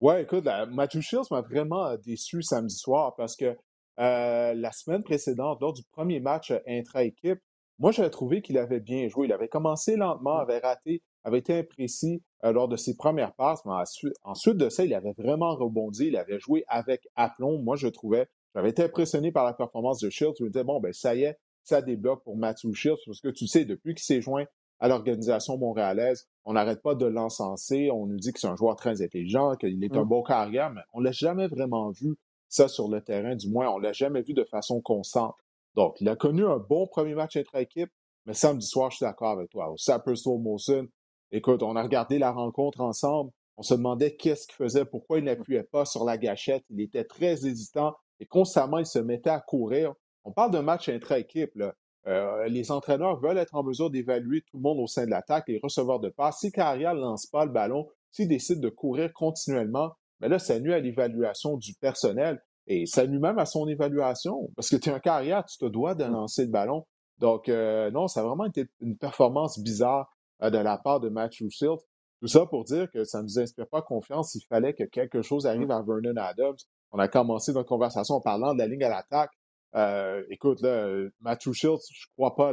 Ouais, 0.00 0.22
écoute, 0.22 0.44
Matthew 0.70 1.00
Shields 1.00 1.26
m'a 1.30 1.42
vraiment 1.42 1.86
euh, 1.86 1.96
déçu 1.98 2.42
samedi 2.42 2.74
soir 2.74 3.14
parce 3.16 3.36
que 3.36 3.56
euh, 3.98 4.54
la 4.54 4.72
semaine 4.72 5.02
précédente, 5.02 5.60
lors 5.60 5.74
du 5.74 5.82
premier 5.92 6.20
match 6.20 6.50
euh, 6.50 6.58
intra-équipe, 6.66 7.38
moi, 7.78 7.92
j'avais 7.92 8.10
trouvé 8.10 8.40
qu'il 8.40 8.58
avait 8.58 8.80
bien 8.80 9.08
joué. 9.08 9.26
Il 9.26 9.32
avait 9.32 9.48
commencé 9.48 9.96
lentement, 9.96 10.38
hmm. 10.38 10.40
avait 10.40 10.58
raté, 10.58 11.02
avait 11.24 11.38
été 11.38 11.58
imprécis 11.58 12.22
lors 12.42 12.68
de 12.68 12.76
ses 12.76 12.96
premières 12.96 13.34
passes, 13.34 13.62
mais 13.66 13.72
ensuite, 13.72 14.14
ensuite, 14.22 14.56
de 14.56 14.70
ça, 14.70 14.84
il 14.84 14.94
avait 14.94 15.12
vraiment 15.12 15.54
rebondi. 15.54 16.06
Il 16.06 16.16
avait 16.16 16.38
joué 16.38 16.64
avec 16.68 17.06
aplomb. 17.14 17.58
Moi, 17.58 17.76
je 17.76 17.88
trouvais 17.88 18.28
j'avais 18.54 18.70
été 18.70 18.84
impressionné 18.84 19.32
par 19.32 19.44
la 19.44 19.52
performance 19.52 20.00
de 20.00 20.10
Shields. 20.10 20.34
Je 20.38 20.44
me 20.44 20.50
disais, 20.50 20.64
bon, 20.64 20.80
ben 20.80 20.92
ça 20.92 21.14
y 21.14 21.22
est, 21.22 21.38
ça 21.62 21.82
débloque 21.82 22.24
pour 22.24 22.36
Matthew 22.36 22.72
Shields, 22.72 22.98
parce 23.06 23.20
que 23.20 23.28
tu 23.28 23.46
sais, 23.46 23.64
depuis 23.64 23.94
qu'il 23.94 24.04
s'est 24.04 24.20
joint 24.20 24.44
à 24.80 24.88
l'organisation 24.88 25.58
montréalaise, 25.58 26.26
on 26.44 26.54
n'arrête 26.54 26.82
pas 26.82 26.94
de 26.94 27.06
l'encenser. 27.06 27.90
On 27.90 28.06
nous 28.06 28.16
dit 28.16 28.32
que 28.32 28.40
c'est 28.40 28.48
un 28.48 28.56
joueur 28.56 28.76
très 28.76 29.02
intelligent, 29.02 29.54
qu'il 29.56 29.84
est 29.84 29.96
un 29.96 30.04
mm. 30.04 30.08
bon 30.08 30.22
carrière, 30.22 30.70
mais 30.70 30.80
on 30.92 31.00
l'a 31.00 31.12
jamais 31.12 31.48
vraiment 31.48 31.90
vu 31.90 32.16
ça 32.48 32.66
sur 32.66 32.88
le 32.88 33.00
terrain, 33.00 33.36
du 33.36 33.48
moins, 33.48 33.70
on 33.70 33.78
l'a 33.78 33.92
jamais 33.92 34.22
vu 34.22 34.34
de 34.34 34.44
façon 34.44 34.80
constante. 34.80 35.36
Donc, 35.76 36.00
il 36.00 36.08
a 36.08 36.16
connu 36.16 36.44
un 36.44 36.58
bon 36.58 36.88
premier 36.88 37.14
match 37.14 37.36
intra-équipe, 37.36 37.90
mais 38.26 38.34
samedi 38.34 38.66
soir, 38.66 38.90
je 38.90 38.96
suis 38.96 39.04
d'accord 39.04 39.30
avec 39.30 39.50
toi. 39.50 39.70
Au 39.70 39.76
Slow 39.76 40.38
Motion, 40.38 40.88
écoute, 41.30 41.62
on 41.62 41.76
a 41.76 41.82
regardé 41.82 42.18
la 42.18 42.32
rencontre 42.32 42.80
ensemble. 42.80 43.30
On 43.56 43.62
se 43.62 43.74
demandait 43.74 44.16
qu'est-ce 44.16 44.46
qu'il 44.48 44.56
faisait, 44.56 44.84
pourquoi 44.84 45.18
il 45.18 45.24
n'appuyait 45.24 45.62
pas 45.62 45.84
sur 45.84 46.04
la 46.04 46.18
gâchette. 46.18 46.64
Il 46.70 46.80
était 46.80 47.04
très 47.04 47.46
hésitant 47.46 47.94
et 48.20 48.26
constamment, 48.26 48.78
il 48.78 48.86
se 48.86 48.98
mettait 48.98 49.30
à 49.30 49.40
courir. 49.40 49.94
On 50.24 50.32
parle 50.32 50.50
d'un 50.52 50.62
match 50.62 50.88
intra-équipe. 50.88 51.52
Euh, 52.06 52.48
les 52.48 52.70
entraîneurs 52.70 53.18
veulent 53.20 53.38
être 53.38 53.54
en 53.54 53.62
mesure 53.62 53.90
d'évaluer 53.90 54.42
tout 54.42 54.58
le 54.58 54.62
monde 54.62 54.78
au 54.78 54.86
sein 54.86 55.04
de 55.04 55.10
l'attaque, 55.10 55.48
les 55.48 55.58
receveurs 55.62 56.00
de 56.00 56.10
passe. 56.10 56.38
Si 56.40 56.52
Carrière 56.52 56.94
ne 56.94 57.00
lance 57.00 57.26
pas 57.26 57.44
le 57.44 57.50
ballon, 57.50 57.88
s'il 58.10 58.28
décide 58.28 58.60
de 58.60 58.68
courir 58.68 59.12
continuellement, 59.12 59.92
mais 60.20 60.28
ben 60.28 60.32
là, 60.32 60.38
ça 60.38 60.60
nuit 60.60 60.74
à 60.74 60.80
l'évaluation 60.80 61.56
du 61.56 61.74
personnel 61.74 62.42
et 62.66 62.84
ça 62.84 63.06
nuit 63.06 63.18
même 63.18 63.38
à 63.38 63.46
son 63.46 63.66
évaluation. 63.66 64.50
Parce 64.54 64.68
que 64.68 64.76
tu 64.76 64.90
es 64.90 64.92
un 64.92 65.00
carrière, 65.00 65.44
tu 65.46 65.56
te 65.56 65.64
dois 65.64 65.94
de 65.94 66.04
lancer 66.04 66.44
le 66.44 66.50
ballon. 66.50 66.86
Donc, 67.18 67.48
euh, 67.48 67.90
non, 67.90 68.06
ça 68.06 68.20
a 68.20 68.24
vraiment 68.24 68.44
été 68.44 68.66
une 68.80 68.96
performance 68.96 69.58
bizarre 69.58 70.14
euh, 70.42 70.50
de 70.50 70.58
la 70.58 70.76
part 70.76 71.00
de 71.00 71.08
Matthew 71.08 71.48
Shields. 71.48 71.82
Tout 72.20 72.26
ça 72.26 72.44
pour 72.44 72.64
dire 72.64 72.90
que 72.90 73.04
ça 73.04 73.18
ne 73.18 73.24
nous 73.24 73.38
inspire 73.38 73.66
pas 73.66 73.80
confiance. 73.80 74.34
Il 74.34 74.44
fallait 74.46 74.74
que 74.74 74.84
quelque 74.84 75.22
chose 75.22 75.46
arrive 75.46 75.70
à 75.70 75.82
Vernon 75.82 76.16
Adams. 76.16 76.56
On 76.92 76.98
a 76.98 77.08
commencé 77.08 77.52
notre 77.52 77.68
conversation 77.68 78.16
en 78.16 78.20
parlant 78.20 78.52
de 78.54 78.58
la 78.58 78.66
ligne 78.66 78.84
à 78.84 78.88
l'attaque. 78.88 79.30
Euh, 79.76 80.24
écoute, 80.30 80.60
là, 80.60 80.88
Matthew 81.20 81.52
Shields, 81.52 81.86
je 81.92 82.06
ne 82.06 82.12
crois 82.16 82.34
pas 82.34 82.52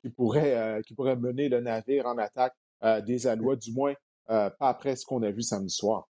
qu'il 0.00 0.12
pourrait, 0.14 0.56
euh, 0.56 0.80
pourrait 0.96 1.16
mener 1.16 1.48
le 1.48 1.60
navire 1.60 2.06
en 2.06 2.18
attaque 2.18 2.54
euh, 2.84 3.00
des 3.00 3.26
Alouettes, 3.26 3.60
du 3.60 3.72
moins 3.72 3.94
pas 4.26 4.54
après 4.60 4.96
ce 4.96 5.04
qu'on 5.04 5.22
a 5.22 5.30
vu 5.30 5.42
samedi 5.42 5.74
soir. 5.74 6.08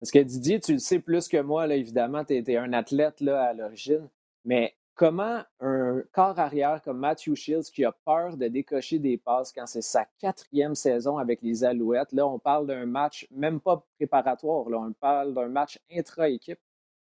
Parce 0.00 0.10
que 0.10 0.18
Didier, 0.18 0.58
tu 0.58 0.72
le 0.72 0.78
sais 0.78 0.98
plus 0.98 1.28
que 1.28 1.40
moi, 1.40 1.66
là, 1.66 1.76
évidemment, 1.76 2.24
tu 2.24 2.34
étais 2.34 2.56
un 2.56 2.72
athlète 2.72 3.20
là, 3.20 3.44
à 3.44 3.52
l'origine, 3.52 4.08
mais 4.44 4.74
comment 4.96 5.42
un 5.60 6.02
corps 6.10 6.38
arrière 6.38 6.80
comme 6.82 6.98
Matthew 6.98 7.34
Shields, 7.34 7.70
qui 7.72 7.84
a 7.84 7.92
peur 7.92 8.36
de 8.36 8.48
décocher 8.48 8.98
des 8.98 9.18
passes 9.18 9.52
quand 9.52 9.66
c'est 9.66 9.82
sa 9.82 10.06
quatrième 10.18 10.74
saison 10.74 11.18
avec 11.18 11.42
les 11.42 11.62
Alouettes, 11.62 12.12
là, 12.12 12.26
on 12.26 12.38
parle 12.38 12.66
d'un 12.66 12.86
match 12.86 13.28
même 13.30 13.60
pas 13.60 13.84
préparatoire, 13.96 14.68
là, 14.68 14.78
on 14.78 14.92
parle 14.92 15.34
d'un 15.34 15.48
match 15.48 15.78
intra-équipe, 15.92 16.58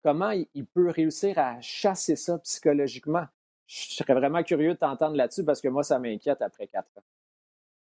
comment 0.03 0.31
il 0.31 0.65
peut 0.67 0.89
réussir 0.89 1.38
à 1.38 1.60
chasser 1.62 2.15
ça 2.15 2.38
psychologiquement? 2.39 3.25
Je 3.65 3.93
serais 3.93 4.13
vraiment 4.13 4.43
curieux 4.43 4.74
de 4.74 4.79
t'entendre 4.79 5.15
là-dessus 5.15 5.43
parce 5.43 5.60
que 5.60 5.67
moi, 5.67 5.84
ça 5.84 6.00
m'inquiète 6.00 6.41
après 6.41 6.67
quatre 6.67 6.89
ans. 6.98 7.03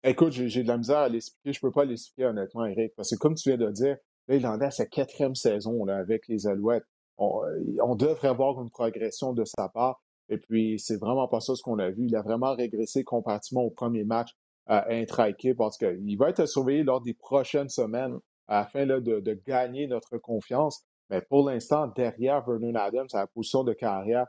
Écoute, 0.03 0.31
j'ai 0.31 0.63
de 0.63 0.67
la 0.67 0.77
misère 0.77 0.99
à 0.99 1.09
l'expliquer. 1.09 1.53
Je 1.53 1.57
ne 1.57 1.61
peux 1.61 1.71
pas 1.71 1.85
l'expliquer 1.85 2.25
honnêtement, 2.25 2.65
Eric, 2.65 2.93
parce 2.95 3.09
que 3.09 3.15
comme 3.15 3.35
tu 3.35 3.49
viens 3.49 3.57
de 3.57 3.71
dire, 3.71 3.97
là, 4.27 4.35
il 4.35 4.47
en 4.47 4.59
est 4.61 4.65
à 4.65 4.71
sa 4.71 4.85
quatrième 4.85 5.35
saison 5.35 5.85
là, 5.85 5.97
avec 5.97 6.27
les 6.27 6.47
Alouettes 6.47 6.85
on, 7.17 7.95
devrait 7.95 8.27
avoir 8.27 8.61
une 8.61 8.69
progression 8.69 9.33
de 9.33 9.43
sa 9.45 9.69
part. 9.69 10.01
Et 10.29 10.37
puis, 10.37 10.79
c'est 10.79 10.97
vraiment 10.97 11.27
pas 11.27 11.39
ça 11.39 11.55
ce 11.55 11.63
qu'on 11.63 11.79
a 11.79 11.89
vu. 11.89 12.05
Il 12.05 12.15
a 12.15 12.21
vraiment 12.21 12.53
régressé 12.53 13.03
comparativement 13.03 13.63
au 13.63 13.69
premier 13.69 14.03
match 14.03 14.29
euh, 14.69 14.81
intra-équipe 14.89 15.57
parce 15.57 15.77
qu'il 15.77 16.17
va 16.17 16.29
être 16.29 16.45
surveillé 16.45 16.83
lors 16.83 17.01
des 17.01 17.13
prochaines 17.13 17.69
semaines 17.69 18.17
afin 18.47 18.85
de, 18.85 19.41
gagner 19.45 19.87
notre 19.87 20.17
confiance. 20.17 20.83
Mais 21.09 21.21
pour 21.21 21.49
l'instant, 21.49 21.87
derrière 21.87 22.43
Vernon 22.45 22.75
Adams, 22.75 23.07
à 23.13 23.19
la 23.19 23.27
position 23.27 23.63
de 23.63 23.73
carrière, 23.73 24.27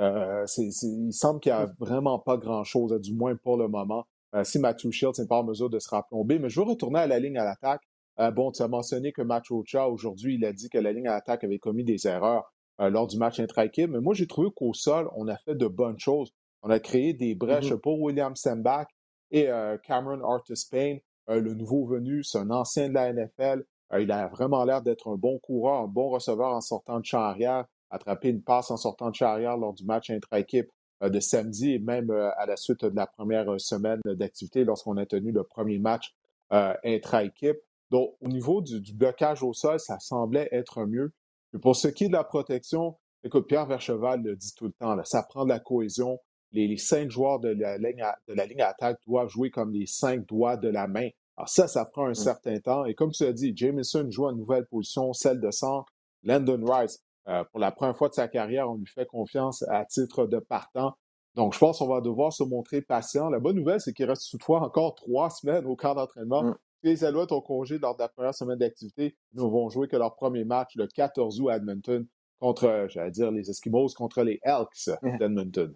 euh, 0.00 0.44
il 0.58 1.12
semble 1.12 1.40
qu'il 1.40 1.52
n'y 1.52 1.58
a 1.58 1.68
vraiment 1.78 2.18
pas 2.18 2.36
grand-chose, 2.36 3.00
du 3.00 3.14
moins 3.14 3.36
pour 3.36 3.56
le 3.56 3.68
moment. 3.68 4.06
Euh, 4.34 4.44
si 4.44 4.58
Matthew 4.58 4.90
Shields 4.90 5.18
n'est 5.18 5.26
pas 5.26 5.38
en 5.38 5.44
mesure 5.44 5.70
de 5.70 5.78
se 5.78 5.88
rapplomber. 5.88 6.38
Mais 6.38 6.48
je 6.48 6.60
veux 6.60 6.66
retourner 6.66 7.00
à 7.00 7.06
la 7.06 7.18
ligne 7.18 7.38
à 7.38 7.44
l'attaque. 7.44 7.82
Euh, 8.18 8.30
bon, 8.30 8.50
tu 8.50 8.62
as 8.62 8.68
mentionné 8.68 9.12
que 9.12 9.22
Matt 9.22 9.48
Rocha, 9.48 9.88
aujourd'hui, 9.88 10.36
il 10.36 10.44
a 10.44 10.52
dit 10.52 10.68
que 10.68 10.78
la 10.78 10.92
ligne 10.92 11.08
à 11.08 11.12
l'attaque 11.12 11.44
avait 11.44 11.58
commis 11.58 11.84
des 11.84 12.06
erreurs 12.06 12.52
euh, 12.80 12.88
lors 12.88 13.06
du 13.06 13.18
match 13.18 13.40
intra-équipe, 13.40 13.90
mais 13.90 14.00
moi, 14.00 14.14
j'ai 14.14 14.26
trouvé 14.26 14.48
qu'au 14.54 14.72
sol, 14.72 15.10
on 15.14 15.28
a 15.28 15.36
fait 15.36 15.54
de 15.54 15.66
bonnes 15.66 15.98
choses. 15.98 16.32
On 16.62 16.70
a 16.70 16.80
créé 16.80 17.12
des 17.12 17.34
brèches 17.34 17.72
mm-hmm. 17.72 17.80
pour 17.80 18.00
William 18.00 18.34
Sembach 18.34 18.88
et 19.30 19.48
euh, 19.48 19.76
Cameron 19.78 20.22
Artis 20.24 20.66
Payne, 20.70 21.00
le 21.28 21.54
nouveau 21.54 21.84
venu, 21.86 22.22
c'est 22.22 22.38
un 22.38 22.50
ancien 22.50 22.88
de 22.88 22.94
la 22.94 23.12
NFL. 23.12 23.64
il 23.98 24.12
a 24.12 24.28
vraiment 24.28 24.64
l'air 24.64 24.80
d'être 24.80 25.08
un 25.08 25.16
bon 25.16 25.40
coureur, 25.40 25.82
un 25.82 25.88
bon 25.88 26.08
receveur 26.08 26.52
en 26.52 26.60
sortant 26.60 27.00
de 27.00 27.04
champ 27.04 27.20
arrière. 27.20 27.64
attrapé 27.90 28.28
une 28.28 28.42
passe 28.42 28.70
en 28.70 28.76
sortant 28.76 29.10
de 29.10 29.16
charrière 29.16 29.56
lors 29.56 29.74
du 29.74 29.84
match 29.84 30.08
intra-équipe 30.10 30.70
de 31.02 31.18
samedi 31.18 31.72
et 31.72 31.78
même 31.80 32.12
à 32.12 32.46
la 32.46 32.54
suite 32.54 32.84
de 32.84 32.94
la 32.94 33.08
première 33.08 33.60
semaine 33.60 34.00
d'activité 34.04 34.62
lorsqu'on 34.62 34.96
a 34.98 35.04
tenu 35.04 35.32
le 35.32 35.42
premier 35.42 35.80
match 35.80 36.14
intra-équipe. 36.50 37.58
Donc, 37.90 38.16
au 38.20 38.28
niveau 38.28 38.62
du, 38.62 38.80
blocage 38.94 39.42
au 39.42 39.52
sol, 39.52 39.78
ça 39.78 39.98
semblait 39.98 40.48
être 40.52 40.84
mieux. 40.86 41.12
Mais 41.52 41.60
pour 41.60 41.76
ce 41.76 41.88
qui 41.88 42.04
est 42.04 42.08
de 42.08 42.12
la 42.12 42.24
protection, 42.24 42.96
écoute, 43.22 43.46
Pierre 43.46 43.66
Vercheval 43.66 44.22
le 44.22 44.36
dit 44.36 44.52
tout 44.56 44.66
le 44.66 44.72
temps, 44.72 44.96
ça 45.04 45.22
prend 45.22 45.44
de 45.44 45.50
la 45.50 45.60
cohésion. 45.60 46.18
Les, 46.52 46.76
cinq 46.76 47.10
joueurs 47.10 47.38
de 47.38 47.48
la, 47.48 47.76
ligne 47.76 48.02
à, 48.02 48.16
de 48.28 48.34
la 48.34 48.46
ligne 48.46 48.62
attaque 48.62 48.98
doivent 49.06 49.28
jouer 49.28 49.50
comme 49.50 49.72
les 49.72 49.86
cinq 49.86 50.26
doigts 50.26 50.56
de 50.56 50.68
la 50.68 50.86
main. 50.86 51.08
Alors 51.36 51.48
ça, 51.48 51.68
ça 51.68 51.84
prend 51.84 52.06
un 52.06 52.10
mmh. 52.10 52.14
certain 52.14 52.58
temps. 52.60 52.84
Et 52.86 52.94
comme 52.94 53.10
tu 53.10 53.24
as 53.24 53.32
dit, 53.32 53.52
Jameson 53.54 54.10
joue 54.10 54.28
une 54.30 54.38
nouvelle 54.38 54.66
position, 54.66 55.12
celle 55.12 55.40
de 55.40 55.50
centre. 55.50 55.92
Landon 56.22 56.64
Rice, 56.64 56.98
euh, 57.28 57.44
pour 57.50 57.60
la 57.60 57.72
première 57.72 57.96
fois 57.96 58.08
de 58.08 58.14
sa 58.14 58.26
carrière, 58.26 58.70
on 58.70 58.76
lui 58.76 58.86
fait 58.86 59.06
confiance 59.06 59.62
à 59.68 59.84
titre 59.84 60.26
de 60.26 60.38
partant. 60.38 60.94
Donc, 61.34 61.52
je 61.52 61.58
pense 61.58 61.78
qu'on 61.78 61.88
va 61.88 62.00
devoir 62.00 62.32
se 62.32 62.42
montrer 62.42 62.80
patient. 62.80 63.28
La 63.28 63.38
bonne 63.38 63.56
nouvelle, 63.56 63.80
c'est 63.80 63.92
qu'il 63.92 64.06
reste 64.06 64.30
toutefois 64.30 64.62
encore 64.62 64.94
trois 64.94 65.28
semaines 65.28 65.66
au 65.66 65.76
camp 65.76 65.94
d'entraînement. 65.94 66.42
Mmh. 66.42 66.56
Les 66.82 67.04
Alouettes 67.04 67.32
ont 67.32 67.40
congé 67.40 67.78
lors 67.78 67.96
de 67.96 68.02
la 68.02 68.08
première 68.08 68.34
semaine 68.34 68.58
d'activité. 68.58 69.16
Ils 69.32 69.42
ne 69.42 69.48
vont 69.48 69.68
jouer 69.68 69.88
que 69.88 69.96
leur 69.96 70.14
premier 70.14 70.44
match 70.44 70.76
le 70.76 70.86
14 70.86 71.40
août 71.40 71.48
à 71.48 71.56
Edmonton 71.56 72.06
contre, 72.38 72.86
j'allais 72.88 73.10
dire, 73.10 73.30
les 73.30 73.50
Eskimos 73.50 73.94
contre 73.94 74.22
les 74.22 74.40
Elks 74.42 74.90
d'Edmonton. 75.20 75.74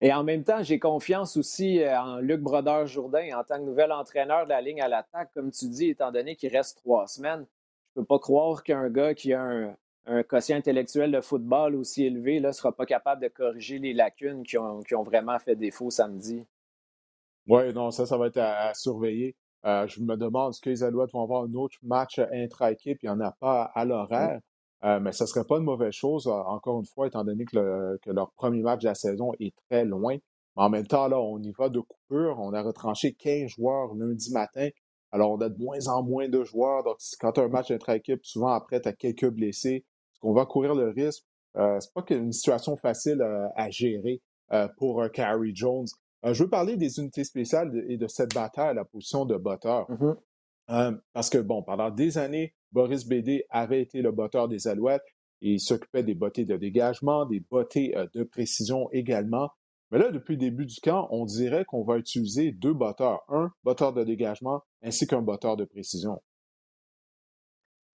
Et 0.00 0.12
en 0.12 0.24
même 0.24 0.44
temps, 0.44 0.62
j'ai 0.62 0.78
confiance 0.78 1.36
aussi 1.36 1.82
euh, 1.82 1.98
en 1.98 2.18
Luc 2.18 2.40
Brodeur-Jourdain 2.40 3.38
en 3.38 3.44
tant 3.44 3.56
que 3.56 3.64
nouvel 3.64 3.92
entraîneur 3.92 4.44
de 4.44 4.50
la 4.50 4.60
ligne 4.60 4.82
à 4.82 4.88
l'attaque, 4.88 5.30
comme 5.32 5.50
tu 5.50 5.68
dis, 5.68 5.88
étant 5.88 6.12
donné 6.12 6.36
qu'il 6.36 6.54
reste 6.54 6.78
trois 6.78 7.06
semaines. 7.06 7.46
Je 7.94 8.00
ne 8.00 8.02
peux 8.02 8.06
pas 8.06 8.18
croire 8.18 8.62
qu'un 8.62 8.90
gars 8.90 9.14
qui 9.14 9.32
a 9.32 9.74
un, 10.04 10.22
quotient 10.24 10.58
intellectuel 10.58 11.12
de 11.12 11.20
football 11.20 11.74
aussi 11.74 12.04
élevé 12.04 12.40
ne 12.40 12.52
sera 12.52 12.72
pas 12.72 12.84
capable 12.84 13.22
de 13.22 13.28
corriger 13.28 13.78
les 13.78 13.94
lacunes 13.94 14.44
qui 14.44 14.58
ont, 14.58 15.02
vraiment 15.02 15.38
fait 15.38 15.56
défaut 15.56 15.90
samedi. 15.90 16.44
Oui, 17.46 17.72
non, 17.72 17.90
ça, 17.90 18.04
ça 18.04 18.18
va 18.18 18.26
être 18.26 18.38
à, 18.38 18.74
surveiller. 18.74 19.34
Euh, 19.66 19.86
je 19.88 20.00
me 20.00 20.16
demande, 20.16 20.50
est-ce 20.50 20.60
que 20.60 20.70
les 20.70 20.84
Alouettes 20.84 21.12
vont 21.12 21.22
avoir 21.22 21.42
un 21.42 21.54
autre 21.54 21.76
match 21.82 22.20
intra-équipe? 22.32 22.98
Il 23.02 23.06
n'y 23.06 23.10
en 23.10 23.20
a 23.20 23.32
pas 23.32 23.64
à 23.74 23.84
l'horaire? 23.84 24.40
Euh, 24.84 25.00
mais 25.00 25.12
ce 25.12 25.24
ne 25.24 25.28
serait 25.28 25.44
pas 25.44 25.56
une 25.56 25.64
mauvaise 25.64 25.92
chose, 25.92 26.28
euh, 26.28 26.30
encore 26.30 26.78
une 26.78 26.86
fois, 26.86 27.08
étant 27.08 27.24
donné 27.24 27.44
que, 27.44 27.98
leur 28.06 28.30
premier 28.32 28.62
match 28.62 28.82
de 28.82 28.88
la 28.88 28.94
saison 28.94 29.32
est 29.40 29.54
très 29.68 29.84
loin. 29.84 30.16
Mais 30.56 30.62
en 30.62 30.70
même 30.70 30.86
temps, 30.86 31.08
là, 31.08 31.18
on 31.18 31.38
y 31.38 31.50
va 31.50 31.68
de 31.68 31.80
coupure. 31.80 32.38
On 32.38 32.52
a 32.52 32.62
retranché 32.62 33.12
15 33.14 33.48
joueurs 33.50 33.94
lundi 33.94 34.32
matin. 34.32 34.68
Alors, 35.10 35.32
on 35.32 35.40
a 35.40 35.48
de 35.48 35.58
moins 35.58 35.88
en 35.88 36.02
moins 36.02 36.28
de 36.28 36.44
joueurs. 36.44 36.84
Donc, 36.84 36.98
quand 37.20 37.32
tu 37.32 37.40
as 37.40 37.44
un 37.44 37.48
match 37.48 37.70
intra-équipe, 37.70 38.24
souvent 38.24 38.50
après, 38.50 38.80
tu 38.80 38.88
as 38.88 38.92
quelques 38.92 39.28
blessés. 39.30 39.84
Est-ce 40.12 40.20
qu'on 40.20 40.32
va 40.32 40.46
courir 40.46 40.74
le 40.74 40.90
risque? 40.90 41.24
Euh, 41.56 41.80
c'est 41.80 41.92
pas 41.92 42.04
une 42.10 42.32
situation 42.32 42.76
facile 42.76 43.22
à 43.56 43.70
gérer 43.70 44.20
pour 44.76 45.02
Carrie 45.12 45.56
Jones. 45.56 45.86
Je 46.32 46.42
veux 46.42 46.50
parler 46.50 46.76
des 46.76 46.98
unités 46.98 47.24
spéciales 47.24 47.84
et 47.88 47.96
de 47.96 48.08
cette 48.08 48.34
bataille 48.34 48.68
à 48.68 48.74
la 48.74 48.84
position 48.84 49.24
de 49.24 49.36
botteur. 49.36 49.86
Mm-hmm. 49.90 51.00
parce 51.12 51.30
que, 51.30 51.38
bon, 51.38 51.62
pendant 51.62 51.90
des 51.90 52.18
années, 52.18 52.54
Boris 52.72 53.06
Bédé 53.06 53.44
avait 53.50 53.80
été 53.80 54.02
le 54.02 54.12
botteur 54.12 54.48
des 54.48 54.68
Alouettes 54.68 55.04
et 55.42 55.54
il 55.54 55.60
s'occupait 55.60 56.02
des 56.02 56.14
bottées 56.14 56.44
de 56.44 56.56
dégagement, 56.56 57.26
des 57.26 57.40
bottées 57.40 57.96
euh, 57.96 58.06
de 58.14 58.24
précision 58.24 58.88
également. 58.92 59.50
Mais 59.90 59.98
là, 59.98 60.10
depuis 60.10 60.32
le 60.32 60.40
début 60.40 60.66
du 60.66 60.80
camp, 60.80 61.06
on 61.10 61.24
dirait 61.24 61.64
qu'on 61.64 61.84
va 61.84 61.98
utiliser 61.98 62.52
deux 62.52 62.72
botteurs. 62.72 63.22
Un 63.28 63.52
botteur 63.62 63.92
de 63.92 64.02
dégagement 64.02 64.62
ainsi 64.82 65.06
qu'un 65.06 65.22
botteur 65.22 65.56
de 65.56 65.64
précision. 65.64 66.20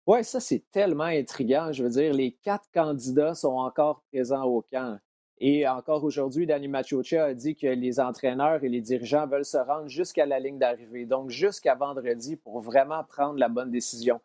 Oui, 0.07 0.25
ça, 0.25 0.41
c'est 0.41 0.65
tellement 0.71 1.05
intriguant. 1.05 1.73
Je 1.73 1.83
veux 1.83 1.91
dire, 1.91 2.13
les 2.13 2.33
quatre 2.43 2.69
candidats 2.73 3.35
sont 3.35 3.55
encore 3.55 4.03
présents 4.13 4.45
au 4.45 4.63
camp. 4.73 4.99
Et 5.41 5.67
encore 5.67 6.05
aujourd'hui, 6.05 6.47
Danny 6.47 6.69
Machocha 6.69 7.25
a 7.25 7.35
dit 7.35 7.57
que 7.57 7.67
les 7.67 7.99
entraîneurs 7.99 8.63
et 8.63 8.69
les 8.69 8.83
dirigeants 8.83 9.27
veulent 9.27 9.47
se 9.47 9.57
rendre 9.57 9.89
jusqu'à 9.89 10.27
la 10.27 10.39
ligne 10.39 10.59
d'arrivée, 10.59 11.07
donc 11.07 11.31
jusqu'à 11.31 11.75
vendredi 11.75 12.37
pour 12.37 12.61
vraiment 12.61 13.03
prendre 13.05 13.39
la 13.39 13.49
bonne 13.49 13.71
décision. 13.71 14.21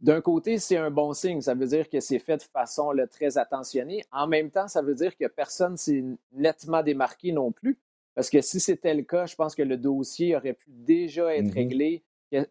D'un 0.00 0.20
côté, 0.20 0.58
c'est 0.58 0.76
un 0.76 0.90
bon 0.90 1.12
signe. 1.12 1.40
Ça 1.40 1.54
veut 1.54 1.66
dire 1.66 1.88
que 1.88 2.00
c'est 2.00 2.18
fait 2.18 2.36
de 2.36 2.42
façon 2.42 2.92
très 3.10 3.38
attentionnée. 3.38 4.04
En 4.12 4.26
même 4.26 4.50
temps, 4.50 4.68
ça 4.68 4.82
veut 4.82 4.94
dire 4.94 5.16
que 5.16 5.26
personne 5.26 5.76
s'est 5.76 6.04
nettement 6.32 6.82
démarqué 6.82 7.32
non 7.32 7.52
plus. 7.52 7.78
Parce 8.14 8.30
que 8.30 8.40
si 8.40 8.58
c'était 8.58 8.94
le 8.94 9.02
cas, 9.02 9.26
je 9.26 9.36
pense 9.36 9.54
que 9.54 9.62
le 9.62 9.76
dossier 9.76 10.36
aurait 10.36 10.54
pu 10.54 10.70
déjà 10.70 11.34
être 11.36 11.46
mm-hmm. 11.46 11.54
réglé. 11.54 12.02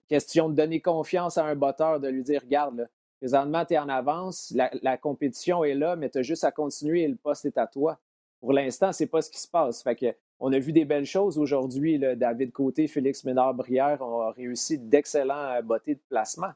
Question 0.07 0.49
de 0.49 0.55
donner 0.55 0.81
confiance 0.81 1.37
à 1.37 1.45
un 1.45 1.55
botteur, 1.55 1.99
de 1.99 2.07
lui 2.07 2.23
dire 2.23 2.41
Regarde, 2.41 2.89
présentement, 3.19 3.65
tu 3.65 3.73
es 3.73 3.77
en 3.77 3.89
avance, 3.89 4.53
la, 4.55 4.97
compétition 4.97 5.63
est 5.63 5.73
là, 5.73 5.95
mais 5.95 6.09
tu 6.09 6.19
as 6.19 6.23
juste 6.23 6.43
à 6.43 6.51
continuer 6.51 7.03
et 7.03 7.07
le 7.07 7.15
poste 7.15 7.45
est 7.45 7.57
à 7.57 7.67
toi. 7.67 7.99
Pour 8.39 8.53
l'instant, 8.53 8.91
ce 8.91 9.03
n'est 9.03 9.07
pas 9.07 9.21
ce 9.21 9.29
qui 9.29 9.39
se 9.39 9.47
passe. 9.47 9.81
Fait 9.81 9.95
que, 9.95 10.15
on 10.39 10.53
a 10.53 10.59
vu 10.59 10.71
des 10.71 10.85
belles 10.85 11.05
choses 11.05 11.39
aujourd'hui. 11.39 11.97
David 11.97 12.51
Côté, 12.51 12.87
Félix 12.87 13.23
Ménard-Brière 13.23 14.01
ont 14.01 14.29
réussi 14.31 14.77
d'excellents 14.77 15.55
euh, 15.55 15.61
bottés 15.63 15.95
de 15.95 16.01
placement. 16.09 16.51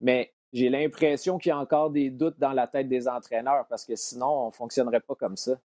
Mais 0.00 0.32
j'ai 0.52 0.68
l'impression 0.68 1.38
qu'il 1.38 1.50
y 1.50 1.52
a 1.52 1.58
encore 1.58 1.90
des 1.90 2.10
doutes 2.10 2.38
dans 2.38 2.52
la 2.52 2.68
tête 2.68 2.88
des 2.88 3.08
entraîneurs 3.08 3.66
parce 3.68 3.84
que 3.84 3.96
sinon, 3.96 4.28
on 4.28 4.46
ne 4.46 4.52
fonctionnerait 4.52 5.00
pas 5.00 5.16
comme 5.16 5.36
ça. 5.36 5.58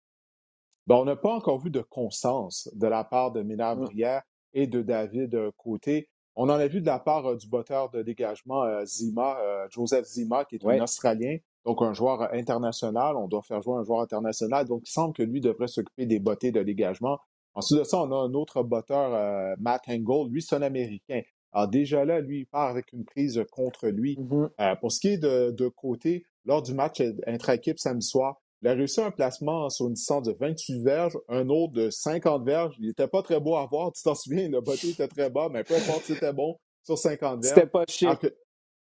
Ben, 0.85 0.95
on 0.95 1.03
n'a 1.03 1.17
pas 1.17 1.33
encore 1.33 1.59
vu 1.59 1.69
de 1.69 1.81
conscience 1.81 2.69
de 2.73 2.87
la 2.87 3.03
part 3.03 3.33
de 3.33 3.41
Ménard 3.41 3.75
mm. 3.75 3.83
Brière 3.83 4.23
et 4.53 4.67
de 4.67 4.81
David 4.81 5.35
euh, 5.35 5.51
Côté. 5.57 6.09
On 6.39 6.49
en 6.49 6.53
a 6.53 6.67
vu 6.67 6.81
de 6.81 6.85
la 6.85 6.99
part 6.99 7.25
euh, 7.25 7.35
du 7.35 7.47
botteur 7.47 7.89
de 7.89 8.03
dégagement 8.03 8.63
euh, 8.63 8.85
Zima, 8.85 9.37
Joseph 9.69 10.05
Zima, 10.05 10.45
qui 10.45 10.55
est 10.55 10.65
un 10.65 10.81
Australien, 10.81 11.37
donc 11.65 11.81
un 11.81 11.93
joueur 11.93 12.33
international. 12.33 13.17
On 13.17 13.27
doit 13.27 13.41
faire 13.41 13.61
jouer 13.61 13.77
un 13.77 13.83
joueur 13.83 14.01
international. 14.01 14.65
Donc, 14.65 14.83
il 14.87 14.91
semble 14.91 15.13
que 15.13 15.23
lui 15.23 15.41
devrait 15.41 15.67
s'occuper 15.67 16.05
des 16.05 16.19
bottées 16.19 16.51
de 16.51 16.63
dégagement. 16.63 17.19
Ensuite 17.55 17.79
de 17.79 17.83
ça, 17.83 17.97
on 17.97 18.11
a 18.11 18.15
un 18.15 18.33
autre 18.35 18.61
botteur, 18.61 19.57
Matt 19.59 19.89
Engel. 19.89 20.31
Lui, 20.31 20.43
c'est 20.43 20.55
un 20.55 20.61
Américain. 20.61 21.21
Alors 21.53 21.67
déjà 21.67 22.05
là, 22.05 22.19
lui, 22.19 22.41
il 22.41 22.45
part 22.45 22.69
avec 22.69 22.93
une 22.93 23.05
prise 23.05 23.43
contre 23.51 23.87
lui. 23.87 24.15
Mm-hmm. 24.15 24.49
Euh, 24.59 24.75
pour 24.75 24.91
ce 24.91 24.99
qui 24.99 25.07
est 25.09 25.17
de, 25.17 25.67
côté, 25.69 26.25
lors 26.45 26.61
du 26.61 26.73
match 26.73 27.01
intra-équipe 27.25 27.79
samedi 27.79 28.05
soir, 28.05 28.41
il 28.61 28.67
a 28.67 28.73
réussi 28.73 29.01
un 29.01 29.11
placement 29.11 29.69
sur 29.69 29.87
une 29.87 29.93
distance 29.93 30.23
de 30.23 30.35
28 30.39 30.83
verges, 30.83 31.17
un 31.29 31.47
autre 31.49 31.73
de 31.73 31.89
50 31.89 32.43
verges. 32.43 32.75
Il 32.79 32.87
n'était 32.87 33.07
pas 33.07 33.21
très 33.21 33.39
beau 33.39 33.55
à 33.55 33.67
voir, 33.67 33.91
tu 33.91 34.01
t'en 34.01 34.15
souviens, 34.15 34.49
le 34.49 34.61
botté 34.61 34.89
était 34.89 35.07
très 35.07 35.29
bas, 35.29 35.49
mais 35.51 35.63
peu 35.63 35.75
importe 35.75 36.03
c'était 36.05 36.33
bon 36.33 36.57
sur 36.83 36.97
50 36.97 37.43
verges. 37.43 37.55
C'était 37.55 37.67
pas 37.67 37.85
chic. 37.87 38.09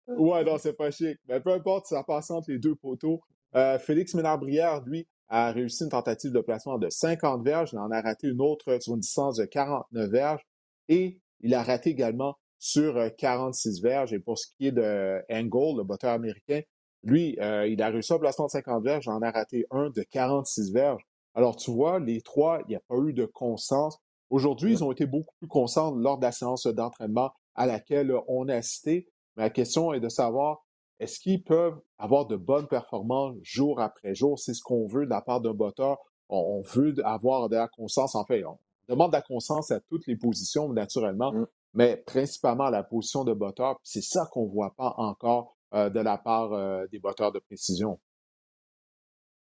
Ouais, 0.06 0.44
non, 0.44 0.58
c'est 0.58 0.74
pas 0.74 0.90
chic. 0.90 1.18
Mais 1.28 1.40
peu 1.40 1.50
importe, 1.50 1.86
ça 1.86 2.04
passe 2.04 2.30
entre 2.30 2.50
les 2.50 2.58
deux 2.58 2.74
poteaux. 2.74 3.20
Euh, 3.56 3.78
Félix 3.78 4.14
Ménard-Brière, 4.14 4.82
lui, 4.84 5.08
a 5.28 5.50
réussi 5.50 5.84
une 5.84 5.90
tentative 5.90 6.32
de 6.32 6.40
placement 6.40 6.78
de 6.78 6.90
50 6.90 7.42
verges. 7.42 7.70
Il 7.72 7.78
en 7.78 7.90
a 7.90 8.00
raté 8.00 8.28
une 8.28 8.40
autre 8.40 8.80
sur 8.80 8.94
une 8.94 9.00
distance 9.00 9.36
de 9.36 9.46
49 9.46 10.10
verges. 10.10 10.46
Et 10.88 11.18
il 11.40 11.54
a 11.54 11.62
raté 11.62 11.90
également 11.90 12.36
sur 12.58 12.98
46 13.16 13.78
euh, 13.78 13.82
verges. 13.82 14.12
Et 14.12 14.18
pour 14.18 14.38
ce 14.38 14.46
qui 14.48 14.68
est 14.68 14.72
de 14.72 15.22
Angle, 15.30 15.78
le 15.78 15.84
botteur 15.84 16.12
américain, 16.12 16.60
lui, 17.04 17.38
euh, 17.40 17.66
il 17.68 17.82
a 17.82 17.88
réussi 17.88 18.12
un 18.12 18.18
placement 18.18 18.46
de 18.46 18.50
50 18.50 18.82
verges, 18.82 19.04
j'en 19.04 19.20
ai 19.20 19.28
raté 19.28 19.66
un 19.70 19.90
de 19.90 20.02
46 20.02 20.72
verges. 20.72 21.02
Alors, 21.34 21.56
tu 21.56 21.70
vois, 21.70 22.00
les 22.00 22.20
trois, 22.22 22.60
il 22.66 22.70
n'y 22.70 22.76
a 22.76 22.80
pas 22.88 22.96
eu 22.96 23.12
de 23.12 23.26
conscience. 23.26 23.98
Aujourd'hui, 24.30 24.72
ils 24.72 24.84
ont 24.84 24.92
été 24.92 25.06
beaucoup 25.06 25.34
plus 25.38 25.48
conscients 25.48 25.94
lors 25.94 26.18
de 26.18 26.24
la 26.24 26.32
séance 26.32 26.66
d'entraînement 26.66 27.32
à 27.54 27.66
laquelle 27.66 28.14
on 28.26 28.48
a 28.48 28.54
assisté. 28.54 29.08
Mais 29.36 29.44
la 29.44 29.50
question 29.50 29.92
est 29.92 30.00
de 30.00 30.08
savoir, 30.08 30.64
est-ce 31.00 31.20
qu'ils 31.20 31.42
peuvent 31.42 31.78
avoir 31.98 32.26
de 32.26 32.36
bonnes 32.36 32.68
performances 32.68 33.36
jour 33.42 33.80
après 33.80 34.14
jour? 34.14 34.38
C'est 34.38 34.54
ce 34.54 34.62
qu'on 34.62 34.86
veut 34.86 35.04
de 35.04 35.10
la 35.10 35.20
part 35.20 35.40
d'un 35.40 35.52
botteur. 35.52 35.98
On, 36.28 36.62
veut 36.62 36.94
avoir 37.04 37.48
de 37.48 37.56
la 37.56 37.68
conscience. 37.68 38.14
En 38.14 38.24
fait, 38.24 38.44
on 38.44 38.58
demande 38.88 39.10
de 39.10 39.16
la 39.16 39.22
conscience 39.22 39.70
à 39.70 39.80
toutes 39.80 40.06
les 40.06 40.16
positions, 40.16 40.72
naturellement. 40.72 41.32
Mm 41.32 41.46
mais 41.74 41.96
principalement 41.96 42.64
à 42.64 42.70
la 42.70 42.82
position 42.82 43.24
de 43.24 43.34
botteur. 43.34 43.78
C'est 43.82 44.02
ça 44.02 44.26
qu'on 44.30 44.46
ne 44.46 44.50
voit 44.50 44.74
pas 44.76 44.94
encore 44.96 45.53
de 45.74 46.00
la 46.00 46.18
part 46.18 46.52
euh, 46.52 46.86
des 46.86 46.98
botteurs 46.98 47.32
de 47.32 47.38
précision. 47.38 47.98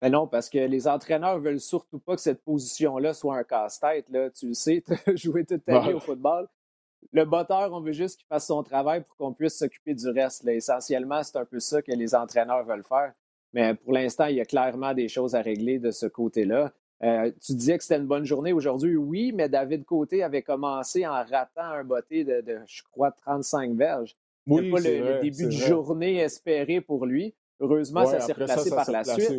Mais 0.00 0.10
ben 0.10 0.18
non, 0.18 0.26
parce 0.26 0.48
que 0.48 0.58
les 0.58 0.88
entraîneurs 0.88 1.38
ne 1.38 1.44
veulent 1.44 1.60
surtout 1.60 2.00
pas 2.00 2.16
que 2.16 2.20
cette 2.20 2.42
position-là 2.42 3.14
soit 3.14 3.36
un 3.36 3.44
casse-tête. 3.44 4.06
Tu 4.34 4.48
le 4.48 4.54
sais, 4.54 4.82
tu 4.86 4.92
as 4.92 5.14
joué 5.14 5.44
toute 5.44 5.64
ta 5.64 5.80
vie 5.80 5.92
au 5.92 6.00
football. 6.00 6.48
Le 7.12 7.24
botteur, 7.24 7.72
on 7.72 7.80
veut 7.80 7.92
juste 7.92 8.18
qu'il 8.18 8.26
fasse 8.26 8.46
son 8.46 8.62
travail 8.62 9.02
pour 9.02 9.16
qu'on 9.16 9.32
puisse 9.32 9.58
s'occuper 9.58 9.94
du 9.94 10.08
reste. 10.08 10.46
Essentiellement, 10.46 11.22
c'est 11.22 11.36
un 11.36 11.44
peu 11.44 11.60
ça 11.60 11.82
que 11.82 11.92
les 11.92 12.14
entraîneurs 12.14 12.64
veulent 12.64 12.84
faire. 12.84 13.12
Mais 13.52 13.74
pour 13.74 13.92
l'instant, 13.92 14.26
il 14.26 14.36
y 14.36 14.40
a 14.40 14.44
clairement 14.44 14.94
des 14.94 15.08
choses 15.08 15.34
à 15.34 15.42
régler 15.42 15.78
de 15.78 15.90
ce 15.90 16.06
côté-là. 16.06 16.72
Euh, 17.02 17.30
tu 17.44 17.54
disais 17.54 17.76
que 17.76 17.84
c'était 17.84 18.00
une 18.00 18.06
bonne 18.06 18.24
journée 18.24 18.52
aujourd'hui. 18.52 18.96
Oui, 18.96 19.32
mais 19.32 19.48
David 19.48 19.84
Côté 19.84 20.22
avait 20.22 20.42
commencé 20.42 21.06
en 21.06 21.24
ratant 21.24 21.62
un 21.62 21.84
botté 21.84 22.24
de, 22.24 22.60
je 22.66 22.82
crois, 22.90 23.10
35 23.10 23.72
verges. 23.74 24.16
Oui, 24.46 24.70
pas 24.70 24.80
le, 24.80 25.20
début 25.20 25.46
de 25.46 25.50
journée 25.50 26.16
espéré 26.18 26.80
pour 26.80 27.06
lui. 27.06 27.34
Heureusement, 27.60 28.04
ça 28.06 28.20
s'est 28.20 28.32
replacé 28.32 28.70
par 28.70 28.90
la 28.90 29.04
suite. 29.04 29.38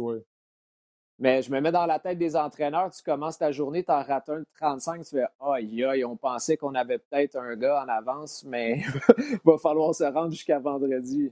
Mais 1.19 1.41
je 1.41 1.51
me 1.51 1.61
mets 1.61 1.71
dans 1.71 1.85
la 1.85 1.99
tête 1.99 2.17
des 2.17 2.35
entraîneurs. 2.35 2.89
Tu 2.91 3.03
commences 3.03 3.37
ta 3.37 3.51
journée, 3.51 3.83
tu 3.83 3.91
en 3.91 4.01
rates 4.01 4.29
un 4.29 4.39
de 4.39 4.45
35, 4.59 5.03
tu 5.03 5.17
fais 5.17 5.25
Aïe, 5.39 5.83
aïe, 5.83 6.03
on 6.03 6.17
pensait 6.17 6.57
qu'on 6.57 6.73
avait 6.73 6.97
peut-être 6.97 7.35
un 7.35 7.55
gars 7.55 7.83
en 7.83 7.87
avance, 7.87 8.43
mais 8.45 8.81
il 9.19 9.39
va 9.45 9.57
falloir 9.57 9.93
se 9.93 10.03
rendre 10.03 10.31
jusqu'à 10.31 10.59
vendredi. 10.59 11.31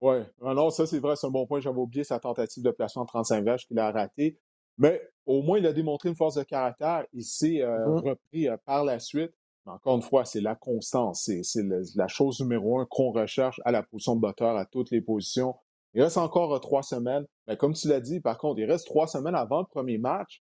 Oui, 0.00 0.16
ah 0.42 0.54
non, 0.54 0.70
ça 0.70 0.86
c'est 0.86 0.98
vrai, 0.98 1.14
c'est 1.14 1.26
un 1.26 1.30
bon 1.30 1.46
point. 1.46 1.60
J'avais 1.60 1.78
oublié 1.78 2.04
sa 2.04 2.18
tentative 2.18 2.62
de 2.62 2.70
placement 2.70 3.02
en 3.02 3.06
35 3.06 3.44
vaches 3.44 3.66
qu'il 3.66 3.78
a 3.78 3.90
raté. 3.90 4.38
Mais 4.78 5.00
au 5.26 5.42
moins, 5.42 5.58
il 5.58 5.66
a 5.66 5.72
démontré 5.72 6.08
une 6.08 6.14
force 6.16 6.36
de 6.36 6.42
caractère. 6.42 7.04
Il 7.12 7.24
s'est 7.24 7.62
euh, 7.62 7.86
mm-hmm. 7.86 8.08
repris 8.08 8.48
euh, 8.48 8.56
par 8.64 8.84
la 8.84 8.98
suite. 8.98 9.32
Mais 9.66 9.72
encore 9.72 9.96
une 9.96 10.02
fois, 10.02 10.24
c'est 10.24 10.40
la 10.40 10.54
constance. 10.54 11.30
C'est 11.42 11.62
la 11.94 12.08
chose 12.08 12.40
numéro 12.40 12.78
un 12.80 12.86
qu'on 12.86 13.10
recherche 13.10 13.60
à 13.64 13.72
la 13.72 13.82
position 13.82 14.16
de 14.16 14.20
batteur, 14.20 14.56
à 14.56 14.64
toutes 14.64 14.90
les 14.90 15.00
positions. 15.00 15.54
Il 15.94 16.02
reste 16.02 16.18
encore 16.18 16.54
euh, 16.54 16.58
trois 16.58 16.82
semaines. 16.82 17.26
Mais 17.46 17.56
comme 17.56 17.74
tu 17.74 17.88
l'as 17.88 18.00
dit, 18.00 18.20
par 18.20 18.38
contre, 18.38 18.60
il 18.60 18.70
reste 18.70 18.86
trois 18.86 19.06
semaines 19.06 19.34
avant 19.34 19.60
le 19.60 19.66
premier 19.66 19.98
match. 19.98 20.42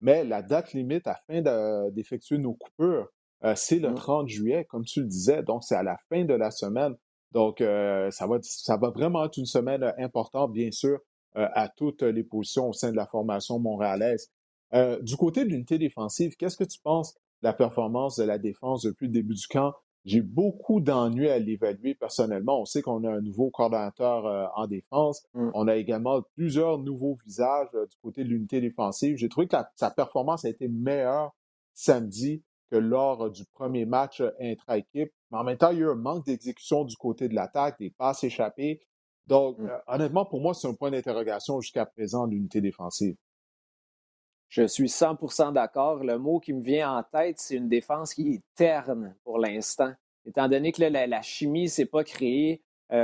Mais 0.00 0.24
la 0.24 0.42
date 0.42 0.72
limite 0.74 1.06
afin 1.06 1.42
d'effectuer 1.90 2.38
nos 2.38 2.54
coupures, 2.54 3.08
c'est 3.56 3.80
le 3.80 3.94
30 3.94 4.24
mm. 4.24 4.28
juillet, 4.28 4.64
comme 4.64 4.84
tu 4.84 5.00
le 5.00 5.06
disais. 5.06 5.42
Donc, 5.42 5.64
c'est 5.64 5.74
à 5.74 5.82
la 5.82 5.96
fin 6.08 6.24
de 6.24 6.34
la 6.34 6.52
semaine. 6.52 6.94
Donc, 7.32 7.60
euh, 7.60 8.10
ça, 8.10 8.26
va, 8.26 8.38
ça 8.42 8.76
va 8.76 8.90
vraiment 8.90 9.24
être 9.24 9.36
une 9.36 9.46
semaine 9.46 9.82
euh, 9.82 9.92
importante, 9.98 10.52
bien 10.52 10.70
sûr, 10.70 10.98
euh, 11.36 11.46
à 11.52 11.68
toutes 11.68 12.02
les 12.02 12.24
positions 12.24 12.68
au 12.68 12.72
sein 12.72 12.90
de 12.90 12.96
la 12.96 13.06
formation 13.06 13.58
montréalaise. 13.58 14.30
du 15.00 15.16
côté 15.16 15.44
de 15.44 15.50
l'unité 15.50 15.78
défensive, 15.78 16.36
qu'est-ce 16.36 16.56
que 16.56 16.64
tu 16.64 16.78
penses 16.82 17.16
la 17.42 17.52
performance 17.52 18.16
de 18.16 18.24
la 18.24 18.38
défense 18.38 18.82
depuis 18.82 19.06
le 19.06 19.12
début 19.12 19.34
du 19.34 19.46
camp? 19.46 19.72
J'ai 20.04 20.22
beaucoup 20.22 20.80
d'ennuis 20.80 21.28
à 21.28 21.38
l'évaluer 21.38 21.94
personnellement. 21.94 22.62
On 22.62 22.64
sait 22.64 22.80
qu'on 22.80 23.04
a 23.04 23.10
un 23.10 23.20
nouveau 23.20 23.50
coordonnateur 23.50 24.52
en 24.56 24.66
défense. 24.66 25.26
Mmh. 25.34 25.50
On 25.52 25.68
a 25.68 25.76
également 25.76 26.22
plusieurs 26.34 26.78
nouveaux 26.78 27.18
visages 27.26 27.68
du 27.72 27.96
côté 28.00 28.24
de 28.24 28.28
l'unité 28.28 28.60
défensive. 28.60 29.16
J'ai 29.16 29.28
trouvé 29.28 29.48
que 29.48 29.56
sa 29.76 29.90
performance 29.90 30.46
a 30.46 30.48
été 30.48 30.68
meilleure 30.68 31.32
samedi 31.74 32.42
que 32.70 32.76
lors 32.76 33.30
du 33.30 33.44
premier 33.52 33.84
match 33.84 34.22
intra-équipe. 34.40 35.12
Mais 35.30 35.38
en 35.38 35.44
même 35.44 35.58
temps, 35.58 35.70
il 35.70 35.78
y 35.78 35.82
a 35.82 35.86
eu 35.86 35.90
un 35.90 35.94
manque 35.94 36.24
d'exécution 36.24 36.84
du 36.84 36.96
côté 36.96 37.28
de 37.28 37.34
l'attaque, 37.34 37.78
des 37.78 37.90
passes 37.90 38.24
échappées. 38.24 38.80
Donc, 39.26 39.58
mmh. 39.58 39.68
honnêtement, 39.88 40.24
pour 40.24 40.40
moi, 40.40 40.54
c'est 40.54 40.68
un 40.68 40.74
point 40.74 40.90
d'interrogation 40.90 41.60
jusqu'à 41.60 41.84
présent 41.84 42.24
l'unité 42.24 42.62
défensive. 42.62 43.16
Je 44.48 44.66
suis 44.66 44.88
100% 44.88 45.52
d'accord. 45.52 46.02
Le 46.04 46.18
mot 46.18 46.40
qui 46.40 46.52
me 46.52 46.62
vient 46.62 46.92
en 46.96 47.02
tête, 47.02 47.38
c'est 47.38 47.56
une 47.56 47.68
défense 47.68 48.14
qui 48.14 48.34
est 48.34 48.42
terne 48.54 49.14
pour 49.24 49.38
l'instant. 49.38 49.92
Étant 50.24 50.48
donné 50.48 50.72
que 50.72 50.82
la, 50.82 51.22
chimie 51.22 51.64
ne 51.64 51.68
s'est 51.68 51.86
pas 51.86 52.04
créée, 52.04 52.62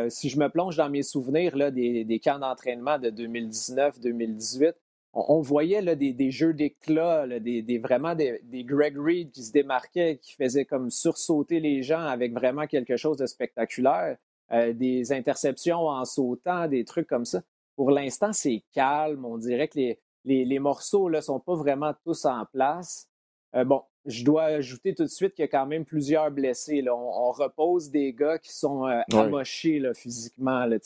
si 0.09 0.29
je 0.29 0.39
me 0.39 0.49
plonge 0.49 0.77
dans 0.77 0.89
mes 0.89 1.03
souvenirs 1.03 1.55
des, 1.73 2.21
camps 2.23 2.39
d'entraînement 2.39 2.99
de 2.99 3.11
2019-2018, 3.11 4.75
on, 5.15 5.41
voyait 5.41 5.97
des, 5.97 6.31
jeux 6.31 6.53
d'éclat, 6.53 7.27
des, 7.39 7.79
vraiment 7.79 8.15
des, 8.15 8.41
Greg 8.65 8.97
Reed 8.99 9.31
qui 9.31 9.45
se 9.45 9.53
démarquaient, 9.53 10.19
qui 10.21 10.35
faisaient 10.35 10.65
comme 10.65 10.91
sursauter 10.91 11.61
les 11.61 11.83
gens 11.83 12.01
avec 12.01 12.33
vraiment 12.33 12.67
quelque 12.67 12.97
chose 12.97 13.17
de 13.17 13.27
spectaculaire, 13.27 14.17
euh, 14.53 14.73
des 14.73 15.13
interceptions 15.13 15.87
en 15.89 16.05
sautant, 16.05 16.69
des 16.69 16.85
trucs 16.85 17.07
comme 17.07 17.25
ça. 17.25 17.43
Pour 17.77 17.91
l'instant, 17.91 18.33
c'est 18.33 18.63
calme. 18.73 19.25
On 19.25 19.39
dirait 19.39 19.69
que 19.69 19.79
les, 19.79 20.01
les, 20.25 20.59
morceaux 20.59 21.11
ne 21.11 21.21
sont 21.21 21.41
pas 21.41 21.55
vraiment 21.55 21.93
tous 22.05 22.25
en 22.25 22.45
place. 22.47 23.09
Euh, 23.55 23.65
bon, 23.65 23.83
je 24.07 24.25
dois 24.25 24.45
ajouter 24.45 24.95
tout 24.95 25.05
de 25.05 25.09
suite 25.09 25.35
qu'il 25.35 25.43
y 25.43 25.49
a 25.49 25.49
quand 25.49 25.67
même 25.67 25.85
plusieurs 25.85 26.31
blessés. 26.31 26.85
On, 26.91 27.31
repose 27.31 27.91
des 27.91 28.13
gars 28.13 28.39
qui 28.39 28.53
sont 28.53 28.87
euh, 28.87 29.01
amochés 29.13 29.83
physiquement. 29.95 30.67
Là, 30.67 30.79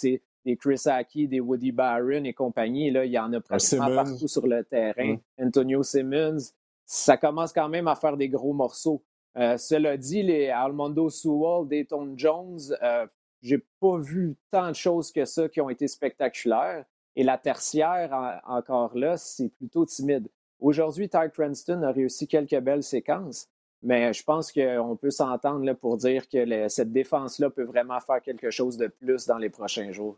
des 0.45 0.57
Chris 0.57 0.83
Aki, 0.87 1.29
des 1.29 1.41
Woody 1.41 1.73
Barron 1.73 2.25
et 2.25 2.35
compagnie. 2.35 2.91
Là, 2.91 3.05
il 3.05 3.13
y 3.13 3.19
en 3.19 3.33
a 3.33 3.41
pratiquement 3.41 3.95
partout 3.95 4.29
sur 4.29 4.47
le 4.47 4.65
terrain. 4.65 5.17
Antonio 5.41 5.83
Simmons, 5.83 6.53
ça 6.85 7.17
commence 7.17 7.53
quand 7.53 7.69
même 7.69 7.89
à 7.89 7.95
faire 7.95 8.17
des 8.17 8.29
gros 8.29 8.53
morceaux. 8.53 9.03
Euh, 9.37 9.57
cela 9.57 9.97
dit, 9.97 10.23
les 10.23 10.49
Almondo 10.49 11.11
Sewell, 11.11 11.69
Dayton 11.69 12.15
Jones, 12.17 12.61
j'ai 13.41 13.65
pas 13.81 13.99
vu 13.99 14.37
tant 14.51 14.69
de 14.69 14.75
choses 14.75 15.13
que 15.13 15.25
ça 15.25 15.49
qui 15.49 15.61
ont 15.61 15.71
été 15.71 15.87
spectaculaires. 15.87 16.85
Et 17.19 17.25
la 17.25 17.37
tertiaire, 17.37 18.41
encore 18.47 18.97
là, 18.97 19.17
c'est 19.17 19.49
plutôt 19.49 19.85
timide. 19.85 20.29
Aujourd'hui, 20.61 21.09
Ty 21.09 21.29
Cranston 21.35 21.83
a 21.83 21.91
réussi 21.91 22.29
quelques 22.29 22.61
belles 22.61 22.85
séquences, 22.85 23.49
mais 23.83 24.13
je 24.13 24.23
pense 24.23 24.53
qu'on 24.53 24.97
peut 24.97 25.11
s'entendre 25.11 25.73
pour 25.73 25.97
dire 25.97 26.29
que 26.29 26.69
cette 26.69 26.93
défense-là 26.93 27.51
peut 27.51 27.65
vraiment 27.65 27.99
faire 27.99 28.23
quelque 28.23 28.53
chose 28.53 28.77
de 28.77 28.87
plus 28.87 29.27
dans 29.27 29.37
les 29.37 29.51
prochains 29.51 29.91
jours. 29.91 30.17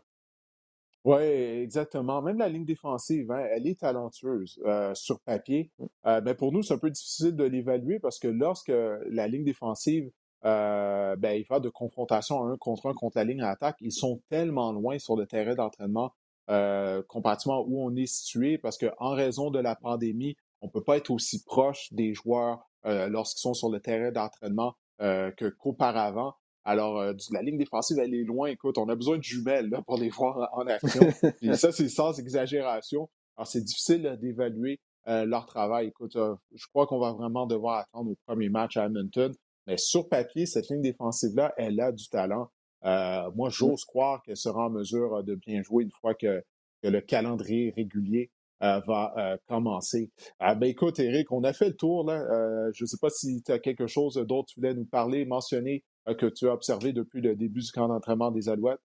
Oui, 1.03 1.23
exactement. 1.23 2.21
Même 2.21 2.37
la 2.37 2.47
ligne 2.47 2.65
défensive, 2.65 3.31
hein, 3.31 3.47
elle 3.49 3.65
est 3.65 3.79
talentueuse 3.79 4.61
euh, 4.67 4.93
sur 4.93 5.19
papier. 5.21 5.71
Mmh. 5.79 5.85
Euh, 6.05 6.21
mais 6.23 6.35
pour 6.35 6.51
nous, 6.51 6.61
c'est 6.61 6.75
un 6.75 6.77
peu 6.77 6.91
difficile 6.91 7.35
de 7.35 7.45
l'évaluer 7.45 7.97
parce 7.97 8.19
que 8.19 8.27
lorsque 8.27 8.71
la 9.09 9.27
ligne 9.27 9.43
défensive 9.43 10.11
euh, 10.45 11.15
ben, 11.15 11.33
il 11.33 11.45
va 11.47 11.59
de 11.59 11.69
confrontation 11.69 12.45
un 12.47 12.57
contre 12.57 12.87
un 12.89 12.93
contre 12.93 13.17
la 13.17 13.23
ligne 13.23 13.39
d'attaque, 13.39 13.77
ils 13.79 13.91
sont 13.91 14.21
tellement 14.29 14.71
loin 14.71 14.97
sur 14.97 15.15
le 15.15 15.27
terrain 15.27 15.53
d'entraînement 15.53 16.13
euh, 16.49 17.01
comparativement 17.07 17.63
où 17.67 17.83
on 17.83 17.95
est 17.95 18.07
situé 18.07 18.57
parce 18.57 18.77
qu'en 18.77 19.13
raison 19.13 19.51
de 19.51 19.59
la 19.59 19.75
pandémie, 19.75 20.35
on 20.61 20.67
ne 20.67 20.71
peut 20.71 20.83
pas 20.83 20.97
être 20.97 21.11
aussi 21.11 21.43
proche 21.43 21.91
des 21.93 22.13
joueurs 22.13 22.67
lorsqu'ils 22.83 23.41
sont 23.41 23.53
sur 23.53 23.69
le 23.69 23.79
terrain 23.79 24.11
d'entraînement 24.11 24.73
que 24.99 25.49
qu'auparavant. 25.49 26.33
Alors, 26.63 26.99
euh, 26.99 27.13
la 27.31 27.41
ligne 27.41 27.57
défensive, 27.57 27.97
elle 27.99 28.13
est 28.13 28.23
loin. 28.23 28.47
Écoute, 28.47 28.77
on 28.77 28.87
a 28.89 28.95
besoin 28.95 29.17
de 29.17 29.23
jumelles 29.23 29.69
là, 29.69 29.81
pour 29.81 29.97
les 29.97 30.09
voir 30.09 30.49
en 30.53 30.67
action. 30.67 31.01
Et 31.41 31.55
ça, 31.55 31.71
c'est 31.71 31.89
sans 31.89 32.19
exagération. 32.19 33.09
Alors, 33.35 33.47
c'est 33.47 33.63
difficile 33.63 34.17
d'évaluer 34.21 34.79
euh, 35.07 35.25
leur 35.25 35.47
travail. 35.47 35.87
Écoute, 35.87 36.15
euh, 36.15 36.35
je 36.53 36.65
crois 36.67 36.85
qu'on 36.85 36.99
va 36.99 37.13
vraiment 37.13 37.47
devoir 37.47 37.79
attendre 37.79 38.11
au 38.11 38.17
premier 38.27 38.49
match 38.49 38.77
à 38.77 38.85
Edmonton. 38.85 39.33
Mais 39.65 39.77
sur 39.77 40.07
papier, 40.07 40.45
cette 40.45 40.69
ligne 40.69 40.81
défensive-là, 40.81 41.53
elle 41.57 41.79
a 41.79 41.91
du 41.91 42.07
talent. 42.09 42.49
Moi, 42.83 43.49
mmh. 43.49 43.51
j'ose 43.51 43.85
croire 43.85 44.21
qu'elle 44.23 44.37
sera 44.37 44.67
en 44.67 44.69
mesure 44.69 45.23
de 45.23 45.35
bien 45.35 45.61
jouer 45.61 45.83
une 45.83 45.91
fois 45.91 46.13
que, 46.13 46.43
le 46.83 46.99
calendrier 46.99 47.71
régulier 47.75 48.31
va 48.59 49.37
commencer. 49.47 50.09
Ah, 50.39 50.55
ben, 50.55 50.67
écoute, 50.67 50.97
Eric, 50.97 51.31
on 51.31 51.43
a 51.43 51.53
fait 51.53 51.67
le 51.67 51.75
tour. 51.75 52.05
Là. 52.05 52.71
je 52.73 52.83
ne 52.83 52.87
sais 52.87 52.97
pas 52.99 53.11
si 53.11 53.43
tu 53.43 53.51
as 53.51 53.59
quelque 53.59 53.85
chose 53.85 54.15
d'autre 54.15 54.47
tu 54.47 54.59
voulais 54.59 54.73
nous 54.73 54.85
parler, 54.85 55.25
mentionner 55.25 55.83
euh, 56.07 56.15
que 56.15 56.25
tu 56.25 56.47
as 56.47 56.53
observé 56.53 56.93
depuis 56.93 57.21
le 57.21 57.35
début 57.35 57.61
du 57.61 57.71
camp 57.71 57.87
d'entraînement 57.87 58.31
des 58.31 58.49
Alouettes? 58.49 58.81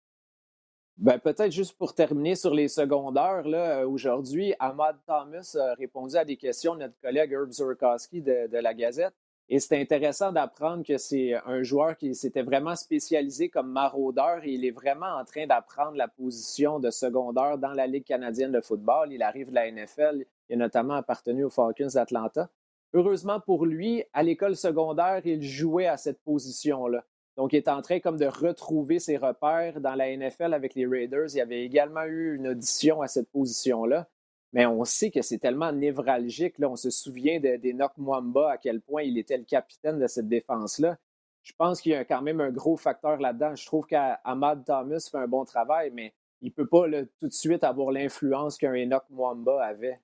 Ben, 0.97 1.19
peut-être 1.19 1.51
juste 1.51 1.77
pour 1.77 1.93
terminer 1.93 2.35
sur 2.35 2.53
les 2.53 2.67
secondaires, 2.67 3.47
là, 3.47 3.81
euh, 3.81 3.87
aujourd'hui, 3.87 4.53
Ahmad 4.59 4.97
Thomas 5.05 5.57
a 5.59 5.73
répondu 5.73 6.15
à 6.15 6.23
des 6.23 6.37
questions 6.37 6.75
de 6.75 6.81
notre 6.81 6.99
collègue 7.01 7.31
Herb 7.33 7.51
Zurkowski 7.51 8.21
de, 8.21 8.57
la 8.57 8.73
Gazette. 8.73 9.13
Et 9.53 9.59
c'est 9.59 9.77
intéressant 9.77 10.31
d'apprendre 10.31 10.85
que 10.85 10.97
c'est 10.97 11.33
un 11.45 11.61
joueur 11.61 11.97
qui 11.97 12.15
s'était 12.15 12.41
vraiment 12.41 12.77
spécialisé 12.77 13.49
comme 13.49 13.69
maraudeur 13.69 14.45
et 14.45 14.51
il 14.51 14.63
est 14.63 14.71
vraiment 14.71 15.17
en 15.19 15.25
train 15.25 15.45
d'apprendre 15.45 15.97
la 15.97 16.07
position 16.07 16.79
de 16.79 16.89
secondaire 16.89 17.57
dans 17.57 17.73
la 17.73 17.85
Ligue 17.85 18.05
canadienne 18.05 18.53
de 18.53 18.61
football. 18.61 19.11
Il 19.11 19.21
arrive 19.21 19.49
de 19.49 19.55
la 19.55 19.69
NFL, 19.69 20.23
a 20.49 20.55
notamment 20.55 20.93
appartenu 20.93 21.43
aux 21.43 21.49
Falcons 21.49 21.89
d'Atlanta. 21.93 22.49
Heureusement 22.93 23.41
pour 23.41 23.65
lui, 23.65 24.05
à 24.13 24.23
l'école 24.23 24.55
secondaire, 24.55 25.19
il 25.25 25.43
jouait 25.43 25.87
à 25.87 25.97
cette 25.97 26.21
position-là. 26.23 27.03
Donc, 27.35 27.51
il 27.51 27.57
est 27.57 27.67
en 27.67 27.81
train 27.81 27.99
comme 27.99 28.17
de 28.17 28.27
retrouver 28.27 28.99
ses 28.99 29.17
repères 29.17 29.81
dans 29.81 29.95
la 29.95 30.15
NFL 30.15 30.53
avec 30.53 30.75
les 30.75 30.85
Raiders. 30.85 31.27
Il 31.33 31.41
avait 31.41 31.65
également 31.65 32.05
eu 32.05 32.35
une 32.35 32.47
audition 32.47 33.01
à 33.01 33.09
cette 33.09 33.29
position-là. 33.29 34.07
Mais 34.53 34.65
on 34.65 34.83
sait 34.83 35.11
que 35.11 35.21
c'est 35.21 35.37
tellement 35.37 35.71
névralgique. 35.71 36.59
Là. 36.59 36.69
On 36.69 36.75
se 36.75 36.89
souvient 36.89 37.39
d'Enoch 37.39 37.93
Mwamba, 37.97 38.51
à 38.51 38.57
quel 38.57 38.81
point 38.81 39.03
il 39.03 39.17
était 39.17 39.37
le 39.37 39.45
capitaine 39.45 39.99
de 39.99 40.07
cette 40.07 40.27
défense-là. 40.27 40.97
Je 41.43 41.53
pense 41.57 41.81
qu'il 41.81 41.93
y 41.93 41.95
a 41.95 42.05
quand 42.05 42.21
même 42.21 42.41
un 42.41 42.51
gros 42.51 42.77
facteur 42.77 43.17
là-dedans. 43.17 43.55
Je 43.55 43.65
trouve 43.65 43.85
qu'Ahmad 43.87 44.63
Thomas 44.65 45.07
fait 45.09 45.17
un 45.17 45.27
bon 45.27 45.45
travail, 45.45 45.91
mais 45.93 46.13
il 46.41 46.49
ne 46.49 46.53
peut 46.53 46.67
pas 46.67 46.85
tout 47.19 47.27
de 47.27 47.33
suite 47.33 47.63
avoir 47.63 47.91
l'influence 47.91 48.57
qu'un 48.57 48.73
Enoch 48.73 49.05
Mwamba 49.09 49.63
avait. 49.63 49.99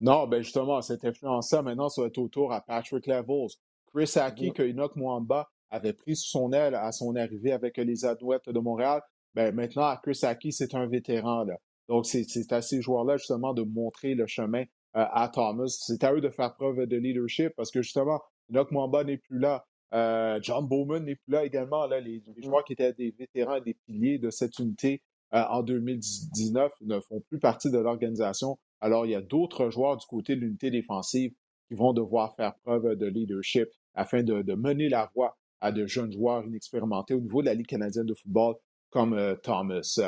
Non, 0.00 0.26
ben 0.26 0.42
justement, 0.42 0.82
cette 0.82 1.04
influence-là, 1.04 1.62
maintenant, 1.62 1.88
ça 1.88 2.02
va 2.02 2.08
être 2.08 2.18
autour 2.18 2.52
à 2.52 2.60
Patrick 2.60 3.06
Levels. 3.06 3.50
Chris 3.94 4.12
Aki, 4.16 4.48
mm-hmm. 4.48 4.52
que 4.52 4.62
Enoch 4.62 4.96
Mwamba 4.96 5.48
avait 5.70 5.92
pris 5.92 6.16
sous 6.16 6.28
son 6.28 6.52
aile 6.52 6.74
à 6.74 6.90
son 6.90 7.14
arrivée 7.14 7.52
avec 7.52 7.76
les 7.76 8.04
Adouettes 8.04 8.48
de 8.48 8.58
Montréal, 8.58 9.00
ben 9.34 9.54
maintenant, 9.54 9.96
Chris 10.02 10.20
Aki, 10.22 10.52
c'est 10.52 10.74
un 10.74 10.86
vétéran. 10.86 11.44
Là. 11.44 11.56
Donc, 11.92 12.06
c'est 12.06 12.52
à 12.54 12.62
ces 12.62 12.80
joueurs-là, 12.80 13.18
justement, 13.18 13.52
de 13.52 13.60
montrer 13.60 14.14
le 14.14 14.26
chemin 14.26 14.62
euh, 14.96 15.04
à 15.12 15.28
Thomas. 15.28 15.66
C'est 15.68 16.02
à 16.04 16.14
eux 16.14 16.22
de 16.22 16.30
faire 16.30 16.54
preuve 16.54 16.86
de 16.86 16.96
leadership 16.96 17.52
parce 17.54 17.70
que, 17.70 17.82
justement, 17.82 18.18
Enoch 18.50 18.70
Mwamba 18.70 19.04
n'est 19.04 19.18
plus 19.18 19.38
là. 19.38 19.66
Euh, 19.92 20.38
John 20.40 20.66
Bowman 20.66 21.04
n'est 21.04 21.16
plus 21.16 21.32
là 21.32 21.44
également. 21.44 21.86
Là, 21.86 22.00
les, 22.00 22.20
mm-hmm. 22.20 22.44
joueurs 22.44 22.64
qui 22.64 22.72
étaient 22.72 22.94
des 22.94 23.10
vétérans 23.10 23.56
et 23.56 23.60
des 23.60 23.74
piliers 23.74 24.18
de 24.18 24.30
cette 24.30 24.58
unité 24.58 25.02
euh, 25.34 25.44
en 25.50 25.62
2019 25.62 26.72
ne 26.80 26.98
font 26.98 27.20
plus 27.28 27.38
partie 27.38 27.70
de 27.70 27.76
l'organisation. 27.76 28.58
Alors, 28.80 29.04
il 29.04 29.12
y 29.12 29.14
a 29.14 29.20
d'autres 29.20 29.68
joueurs 29.68 29.98
du 29.98 30.06
côté 30.06 30.34
de 30.34 30.40
l'unité 30.40 30.70
défensive 30.70 31.34
qui 31.68 31.74
vont 31.74 31.92
devoir 31.92 32.34
faire 32.36 32.54
preuve 32.64 32.96
de 32.96 33.04
leadership 33.04 33.68
afin 33.92 34.22
de, 34.22 34.54
mener 34.54 34.88
la 34.88 35.10
voie 35.14 35.36
à 35.60 35.72
de 35.72 35.86
jeunes 35.86 36.10
joueurs 36.10 36.42
inexpérimentés 36.46 37.12
au 37.12 37.20
niveau 37.20 37.42
de 37.42 37.46
la 37.48 37.54
Ligue 37.54 37.66
canadienne 37.66 38.06
de 38.06 38.14
football 38.14 38.54
comme 38.88 39.12
euh, 39.12 39.36
Thomas. 39.36 40.00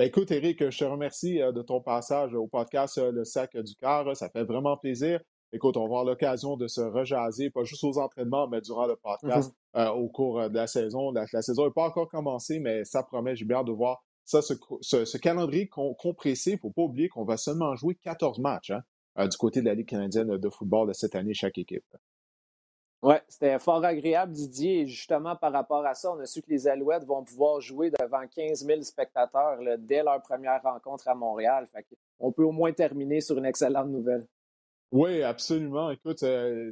Ben 0.00 0.06
écoute, 0.06 0.30
Eric, 0.30 0.70
je 0.70 0.78
te 0.78 0.84
remercie 0.84 1.42
euh, 1.42 1.52
de 1.52 1.60
ton 1.60 1.82
passage 1.82 2.32
au 2.32 2.46
podcast 2.46 2.96
euh, 2.96 3.12
Le 3.12 3.22
Sac 3.22 3.54
du 3.54 3.74
Cœur. 3.74 4.16
Ça 4.16 4.30
fait 4.30 4.44
vraiment 4.44 4.78
plaisir. 4.78 5.20
Écoute, 5.52 5.76
on 5.76 5.80
va 5.80 5.84
avoir 5.84 6.04
l'occasion 6.06 6.56
de 6.56 6.68
se 6.68 6.80
rejaser, 6.80 7.50
pas 7.50 7.64
juste 7.64 7.84
aux 7.84 7.98
entraînements, 7.98 8.48
mais 8.48 8.62
durant 8.62 8.86
le 8.86 8.96
podcast 8.96 9.52
mm-hmm. 9.74 9.90
au 9.90 10.08
cours 10.08 10.48
de 10.48 10.54
la 10.54 10.66
saison. 10.66 11.12
La, 11.12 11.26
saison 11.26 11.66
n'est 11.66 11.72
pas 11.72 11.84
encore 11.84 12.08
commencée, 12.08 12.60
mais 12.60 12.82
ça 12.86 13.02
promet. 13.02 13.36
J'ai 13.36 13.44
bien 13.44 13.62
de 13.62 13.72
voir 13.72 14.02
ça, 14.24 14.40
ce, 14.40 15.18
calendrier 15.18 15.68
compressé, 15.68 16.52
il 16.52 16.54
ne 16.54 16.60
faut 16.60 16.70
pas 16.70 16.84
oublier 16.84 17.10
qu'on 17.10 17.26
va 17.26 17.36
seulement 17.36 17.76
jouer 17.76 17.94
14 17.96 18.38
matchs 18.38 18.72
hein, 19.16 19.28
du 19.28 19.36
côté 19.36 19.60
de 19.60 19.66
la 19.66 19.74
Ligue 19.74 19.88
canadienne 19.88 20.38
de 20.38 20.48
football 20.48 20.88
de 20.88 20.94
cette 20.94 21.14
année, 21.14 21.34
chaque 21.34 21.58
équipe. 21.58 21.84
Oui, 23.02 23.14
c'était 23.28 23.58
fort 23.58 23.82
agréable, 23.84 24.32
Didier. 24.32 24.80
Et 24.80 24.86
justement, 24.86 25.34
par 25.34 25.52
rapport 25.52 25.84
à 25.86 25.94
ça, 25.94 26.12
on 26.12 26.20
a 26.20 26.26
su 26.26 26.42
que 26.42 26.50
les 26.50 26.68
Alouettes 26.68 27.04
vont 27.04 27.24
pouvoir 27.24 27.60
jouer 27.60 27.90
devant 27.90 28.26
15 28.26 28.64
000 28.64 28.82
spectateurs 28.82 29.58
dès 29.78 30.02
leur 30.02 30.20
première 30.20 30.62
rencontre 30.62 31.08
à 31.08 31.14
Montréal. 31.14 31.66
on 32.18 32.30
peut 32.30 32.44
au 32.44 32.52
moins 32.52 32.72
terminer 32.72 33.22
sur 33.22 33.38
une 33.38 33.46
excellente 33.46 33.88
nouvelle. 33.88 34.26
Oui, 34.92 35.22
absolument. 35.22 35.90
Écoute, 35.90 36.24
euh, 36.24 36.70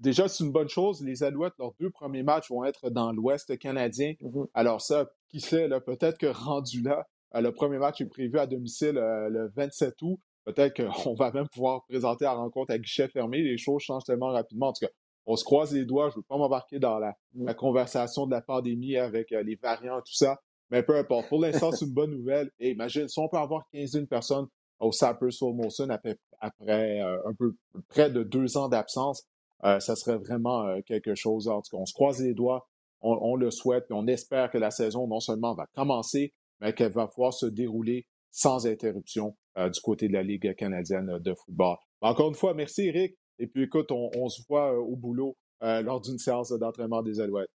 déjà, 0.00 0.26
c'est 0.28 0.42
une 0.42 0.50
bonne 0.50 0.68
chose. 0.68 1.02
Les 1.02 1.22
Alouettes, 1.22 1.54
leurs 1.58 1.72
deux 1.78 1.90
premiers 1.90 2.24
matchs 2.24 2.50
vont 2.50 2.64
être 2.64 2.90
dans 2.90 3.12
l'Ouest 3.12 3.56
canadien. 3.58 4.14
Mm-hmm. 4.20 4.48
Alors 4.54 4.80
ça, 4.80 5.08
qui 5.28 5.40
sait, 5.40 5.68
peut-être 5.86 6.18
que 6.18 6.26
rendu 6.26 6.82
là, 6.82 7.06
euh, 7.36 7.40
le 7.40 7.52
premier 7.52 7.78
match 7.78 8.00
est 8.00 8.06
prévu 8.06 8.38
à 8.38 8.46
domicile 8.46 8.98
euh, 8.98 9.28
le 9.28 9.52
27 9.54 9.94
août. 10.02 10.18
Peut-être 10.44 10.82
qu'on 10.82 11.14
va 11.14 11.30
même 11.30 11.48
pouvoir 11.48 11.84
présenter 11.84 12.24
la 12.24 12.32
rencontre 12.32 12.72
à 12.72 12.78
guichet 12.78 13.06
fermé. 13.06 13.40
Les 13.40 13.56
choses 13.56 13.82
changent 13.82 14.04
tellement 14.04 14.32
rapidement. 14.32 14.68
En 14.68 14.72
tout 14.72 14.84
cas, 14.84 14.92
on 15.26 15.36
se 15.36 15.44
croise 15.44 15.72
les 15.72 15.84
doigts. 15.84 16.08
Je 16.08 16.14
ne 16.14 16.16
veux 16.20 16.26
pas 16.28 16.36
m'embarquer 16.36 16.78
dans 16.78 16.98
la, 16.98 17.14
conversation 17.54 18.26
de 18.26 18.32
la 18.32 18.40
pandémie 18.40 18.96
avec 18.96 19.32
euh, 19.32 19.42
les 19.42 19.56
variants, 19.56 19.98
tout 19.98 20.14
ça. 20.14 20.40
Mais 20.70 20.82
peu 20.82 20.96
importe. 20.96 21.28
Pour 21.28 21.40
l'instant, 21.40 21.72
c'est 21.72 21.84
une 21.84 21.92
bonne 21.92 22.12
nouvelle. 22.12 22.50
Et 22.58 22.70
imagine, 22.70 23.08
si 23.08 23.18
on 23.18 23.28
peut 23.28 23.38
avoir 23.38 23.64
15 23.72 23.92
000 23.92 24.06
personnes 24.06 24.46
au 24.78 24.92
Sappers 24.92 25.30
Molson 25.42 25.88
après, 25.90 26.16
après 26.40 27.00
euh, 27.00 27.18
un 27.28 27.34
peu 27.34 27.54
près 27.88 28.10
de 28.10 28.22
deux 28.22 28.56
ans 28.56 28.68
d'absence, 28.68 29.24
euh, 29.64 29.78
ça 29.80 29.94
serait 29.94 30.16
vraiment 30.16 30.80
quelque 30.86 31.14
chose. 31.14 31.48
En 31.48 31.60
tout 31.60 31.76
cas, 31.76 31.80
on 31.80 31.86
se 31.86 31.92
croise 31.94 32.20
les 32.20 32.34
doigts. 32.34 32.66
On, 33.02 33.34
le 33.34 33.50
souhaite. 33.50 33.86
Et 33.88 33.94
on 33.94 34.06
espère 34.06 34.50
que 34.50 34.58
la 34.58 34.70
saison, 34.70 35.06
non 35.06 35.20
seulement 35.20 35.54
va 35.54 35.64
commencer, 35.74 36.34
mais 36.60 36.74
qu'elle 36.74 36.92
va 36.92 37.06
pouvoir 37.06 37.32
se 37.32 37.46
dérouler 37.46 38.06
sans 38.30 38.66
interruption 38.66 39.34
du 39.56 39.80
côté 39.82 40.06
de 40.06 40.12
la 40.12 40.22
Ligue 40.22 40.54
canadienne 40.54 41.18
de 41.18 41.34
football. 41.34 41.78
Encore 42.02 42.28
une 42.28 42.34
fois, 42.34 42.52
merci 42.52 42.88
Eric. 42.88 43.16
Et 43.40 43.46
puis, 43.46 43.62
écoute, 43.62 43.90
on, 43.90 44.28
se 44.28 44.42
voit 44.46 44.74
euh, 44.74 44.76
au 44.76 44.96
boulot 44.96 45.34
euh, 45.62 45.80
lors 45.80 46.02
d'une 46.02 46.18
séance 46.18 46.52
d'entraînement 46.52 47.02
des 47.02 47.20
Alouettes. 47.20 47.50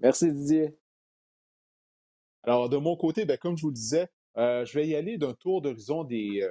Merci, 0.00 0.32
Didier. 0.32 0.72
Alors, 2.42 2.68
de 2.68 2.76
mon 2.76 2.96
côté, 2.96 3.24
ben, 3.24 3.38
comme 3.38 3.56
je 3.56 3.62
vous 3.62 3.68
le 3.68 3.74
disais, 3.74 4.08
euh, 4.36 4.64
je 4.64 4.76
vais 4.76 4.88
y 4.88 4.96
aller 4.96 5.18
d'un 5.18 5.34
tour 5.34 5.62
d'horizon 5.62 6.02
des, 6.02 6.44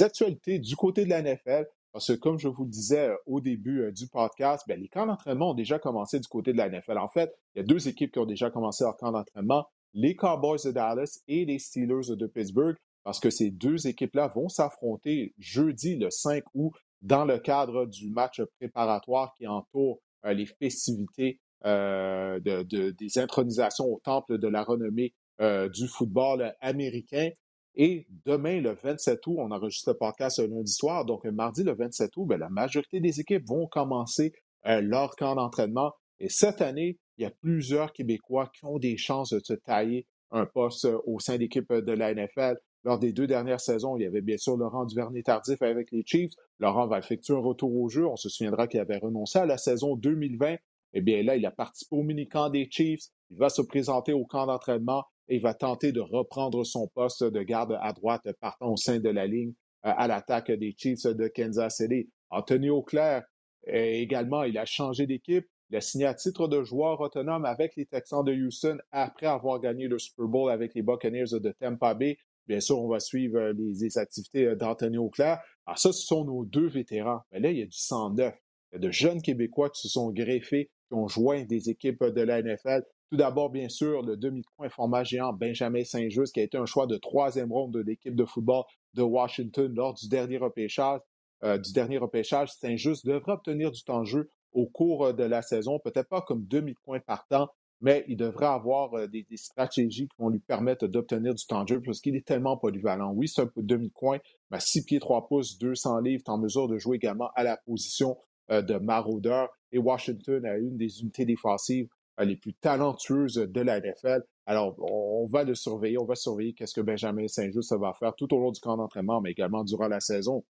actualités 0.00 0.58
du 0.58 0.74
côté 0.74 1.04
de 1.04 1.10
la 1.10 1.22
NFL. 1.22 1.66
Parce 1.92 2.08
que, 2.08 2.12
comme 2.14 2.40
je 2.40 2.48
vous 2.48 2.64
le 2.64 2.70
disais 2.70 3.10
au 3.26 3.40
début 3.40 3.92
du 3.92 4.08
podcast, 4.08 4.64
ben, 4.66 4.80
les 4.80 4.88
camps 4.88 5.06
d'entraînement 5.06 5.50
ont 5.50 5.54
déjà 5.54 5.78
commencé 5.78 6.18
du 6.18 6.26
côté 6.26 6.52
de 6.52 6.58
la 6.58 6.68
NFL. 6.68 6.98
En 6.98 7.08
fait, 7.08 7.32
il 7.54 7.58
y 7.58 7.60
a 7.60 7.64
deux 7.64 7.86
équipes 7.86 8.10
qui 8.10 8.18
ont 8.18 8.26
déjà 8.26 8.50
commencé 8.50 8.82
leur 8.82 8.96
camp 8.96 9.12
d'entraînement, 9.12 9.68
les 9.94 10.16
Cowboys 10.16 10.58
de 10.64 10.72
Dallas 10.72 11.20
et 11.28 11.44
les 11.44 11.60
Steelers 11.60 12.16
de 12.16 12.26
Pittsburgh, 12.26 12.76
parce 13.04 13.20
que 13.20 13.30
ces 13.30 13.52
deux 13.52 13.86
équipes-là 13.86 14.26
vont 14.28 14.48
s'affronter 14.48 15.34
jeudi 15.38 15.96
le 15.96 16.10
5 16.10 16.42
août 16.54 16.74
dans 17.02 17.24
le 17.24 17.38
cadre 17.38 17.86
du 17.86 18.10
match 18.10 18.42
préparatoire 18.58 19.32
qui 19.36 19.46
entoure 19.46 20.00
euh, 20.26 20.32
les 20.32 20.46
festivités 20.46 21.40
euh, 21.64 22.40
de, 22.40 22.62
des 22.90 23.18
intronisations 23.18 23.86
au 23.86 24.00
temple 24.02 24.38
de 24.38 24.48
la 24.48 24.62
renommée 24.62 25.14
euh, 25.40 25.68
du 25.68 25.88
football 25.88 26.54
américain. 26.60 27.30
Et 27.74 28.06
demain, 28.26 28.60
le 28.60 28.74
27 28.74 29.26
août, 29.26 29.36
on 29.38 29.50
enregistre 29.50 29.90
le 29.90 29.98
podcast 29.98 30.38
lundi 30.38 30.72
soir. 30.72 31.04
Donc, 31.04 31.24
mardi, 31.24 31.62
le 31.62 31.74
27 31.74 32.10
août, 32.16 32.26
bien, 32.26 32.38
la 32.38 32.48
majorité 32.50 33.00
des 33.00 33.20
équipes 33.20 33.46
vont 33.46 33.66
commencer 33.66 34.32
leur 34.64 35.14
camp 35.16 35.36
d'entraînement. 35.36 35.92
Et 36.18 36.28
cette 36.28 36.60
année, 36.60 36.98
il 37.16 37.22
y 37.22 37.26
a 37.26 37.30
plusieurs 37.30 37.92
Québécois 37.92 38.50
qui 38.52 38.64
ont 38.64 38.78
des 38.78 38.96
chances 38.96 39.30
de 39.32 39.40
se 39.42 39.54
tailler 39.54 40.06
un 40.32 40.46
poste 40.46 40.86
au 41.06 41.20
sein 41.20 41.38
d'équipe 41.38 41.72
de 41.72 41.92
la 41.92 42.12
NFL. 42.12 42.56
Lors 42.84 42.98
des 42.98 43.12
deux 43.12 43.26
dernières 43.26 43.60
saisons, 43.60 43.96
il 43.96 44.02
y 44.02 44.06
avait 44.06 44.22
bien 44.22 44.38
sûr 44.38 44.56
Laurent 44.56 44.86
Duvernay-Tardif 44.86 45.60
avec 45.60 45.90
les 45.92 46.02
Chiefs. 46.04 46.32
Laurent 46.58 46.86
va 46.86 46.98
effectuer 46.98 47.34
un 47.34 47.40
retour 47.40 47.74
au 47.76 47.88
jeu. 47.88 48.06
On 48.06 48.16
se 48.16 48.28
souviendra 48.28 48.68
qu'il 48.68 48.80
avait 48.80 48.96
renoncé 48.96 49.38
à 49.38 49.46
la 49.46 49.58
saison 49.58 49.96
2020. 49.96 50.56
Eh 50.94 51.00
bien 51.02 51.22
là, 51.22 51.36
il 51.36 51.44
a 51.44 51.50
participé 51.50 51.94
au 51.94 52.02
mini-camp 52.02 52.48
des 52.48 52.68
Chiefs. 52.70 53.04
Il 53.30 53.36
va 53.36 53.50
se 53.50 53.62
présenter 53.62 54.12
au 54.12 54.24
camp 54.24 54.46
d'entraînement 54.46 55.04
et 55.28 55.36
il 55.36 55.42
va 55.42 55.54
tenter 55.54 55.92
de 55.92 56.00
reprendre 56.00 56.64
son 56.64 56.88
poste 56.88 57.22
de 57.22 57.42
garde 57.42 57.78
à 57.80 57.92
droite 57.92 58.26
partant 58.40 58.72
au 58.72 58.76
sein 58.76 58.98
de 58.98 59.10
la 59.10 59.26
ligne 59.26 59.52
euh, 59.84 59.92
à 59.96 60.08
l'attaque 60.08 60.50
des 60.50 60.74
Chiefs 60.76 61.04
de 61.04 61.28
Kansas 61.28 61.76
City. 61.76 62.08
Anthony 62.30 62.70
Auclair, 62.70 63.24
également, 63.66 64.44
il 64.44 64.56
a 64.56 64.64
changé 64.64 65.06
d'équipe. 65.06 65.46
Il 65.70 65.76
a 65.76 65.80
signé 65.80 66.06
à 66.06 66.14
titre 66.14 66.48
de 66.48 66.64
joueur 66.64 67.00
autonome 67.00 67.44
avec 67.44 67.76
les 67.76 67.86
Texans 67.86 68.24
de 68.24 68.32
Houston 68.32 68.78
après 68.90 69.26
avoir 69.26 69.60
gagné 69.60 69.86
le 69.86 69.98
Super 69.98 70.26
Bowl 70.26 70.50
avec 70.50 70.74
les 70.74 70.82
Buccaneers 70.82 71.38
de 71.40 71.52
Tampa 71.52 71.94
Bay. 71.94 72.18
Bien 72.50 72.58
sûr, 72.58 72.80
on 72.80 72.88
va 72.88 72.98
suivre 72.98 73.38
euh, 73.38 73.52
les, 73.56 73.96
activités 73.96 74.44
euh, 74.44 74.56
d'Anthony 74.56 74.98
Auclair. 74.98 75.38
Alors 75.66 75.78
ça, 75.78 75.92
ce 75.92 76.04
sont 76.04 76.24
nos 76.24 76.44
deux 76.44 76.66
vétérans. 76.66 77.20
Mais 77.30 77.38
là, 77.38 77.52
il 77.52 77.58
y 77.58 77.62
a 77.62 77.66
du 77.66 77.78
109. 77.78 78.34
Il 78.34 78.74
y 78.74 78.76
a 78.76 78.80
de 78.80 78.90
jeunes 78.90 79.22
Québécois 79.22 79.70
qui 79.70 79.82
se 79.82 79.88
sont 79.88 80.10
greffés, 80.10 80.68
qui 80.88 80.94
ont 80.94 81.06
joint 81.06 81.44
des 81.44 81.70
équipes 81.70 82.02
de 82.02 82.20
la 82.20 82.42
NFL. 82.42 82.82
Tout 83.08 83.16
d'abord, 83.16 83.50
bien 83.50 83.68
sûr, 83.68 84.02
le 84.02 84.16
demi-coin 84.16 84.68
format 84.68 85.04
géant 85.04 85.32
Benjamin 85.32 85.84
Saint-Just, 85.84 86.34
qui 86.34 86.40
a 86.40 86.42
été 86.42 86.58
un 86.58 86.66
choix 86.66 86.88
de 86.88 86.96
troisième 86.96 87.52
ronde 87.52 87.72
de 87.72 87.82
l'équipe 87.82 88.16
de 88.16 88.24
football 88.24 88.64
de 88.94 89.02
Washington 89.02 89.72
lors 89.72 89.94
du 89.94 90.08
dernier 90.08 90.38
repêchage. 90.38 90.98
Euh, 91.44 91.56
du 91.56 91.72
dernier 91.72 91.98
repêchage, 91.98 92.50
Saint-Just 92.54 93.06
devrait 93.06 93.34
obtenir 93.34 93.70
du 93.70 93.84
temps 93.84 94.00
de 94.00 94.06
jeu 94.06 94.28
au 94.52 94.66
cours 94.66 95.14
de 95.14 95.22
la 95.22 95.42
saison, 95.42 95.78
peut-être 95.78 96.08
pas 96.08 96.22
comme 96.22 96.44
demi-coin 96.46 96.98
partant, 96.98 97.48
mais 97.80 98.04
il 98.08 98.16
devrait 98.16 98.46
avoir 98.46 98.94
euh, 98.94 99.06
des, 99.06 99.26
stratégies 99.36 100.08
qui 100.08 100.16
vont 100.18 100.28
lui 100.28 100.38
permettre 100.38 100.86
d'obtenir 100.86 101.34
du 101.34 101.46
temps 101.46 101.62
de 101.62 101.68
jeu 101.68 101.82
parce 101.82 102.00
qu'il 102.00 102.14
est 102.16 102.26
tellement 102.26 102.56
polyvalent. 102.56 103.12
Oui, 103.12 103.28
c'est 103.28 103.42
un 103.42 103.50
demi-coin, 103.56 104.18
mais 104.50 104.60
6 104.60 104.84
pieds 104.84 105.00
3 105.00 105.26
pouces, 105.28 105.58
200 105.58 106.00
livres, 106.00 106.22
est 106.26 106.30
en 106.30 106.38
mesure 106.38 106.68
de 106.68 106.78
jouer 106.78 106.96
également 106.96 107.30
à 107.34 107.42
la 107.42 107.56
position 107.56 108.18
euh, 108.50 108.62
de 108.62 108.74
maraudeur. 108.74 109.48
Et 109.72 109.78
Washington 109.78 110.44
a 110.44 110.58
une 110.58 110.76
des 110.76 111.00
unités 111.00 111.24
défensives 111.24 111.88
euh, 112.20 112.24
les 112.24 112.36
plus 112.36 112.54
talentueuses 112.54 113.36
de 113.36 113.60
la 113.60 113.80
NFL. 113.80 114.24
Alors, 114.46 114.74
on, 114.78 115.26
va 115.26 115.44
le 115.44 115.54
surveiller, 115.54 115.98
on 115.98 116.04
va 116.04 116.16
surveiller 116.16 116.52
qu'est-ce 116.52 116.74
que 116.74 116.80
Benjamin 116.80 117.28
Saint-Just 117.28 117.72
va 117.78 117.92
faire 117.94 118.14
tout 118.14 118.32
au 118.34 118.38
long 118.38 118.50
du 118.50 118.60
camp 118.60 118.76
d'entraînement, 118.76 119.20
mais 119.20 119.30
également 119.30 119.64
durant 119.64 119.88
la 119.88 120.00
saison. 120.00 120.44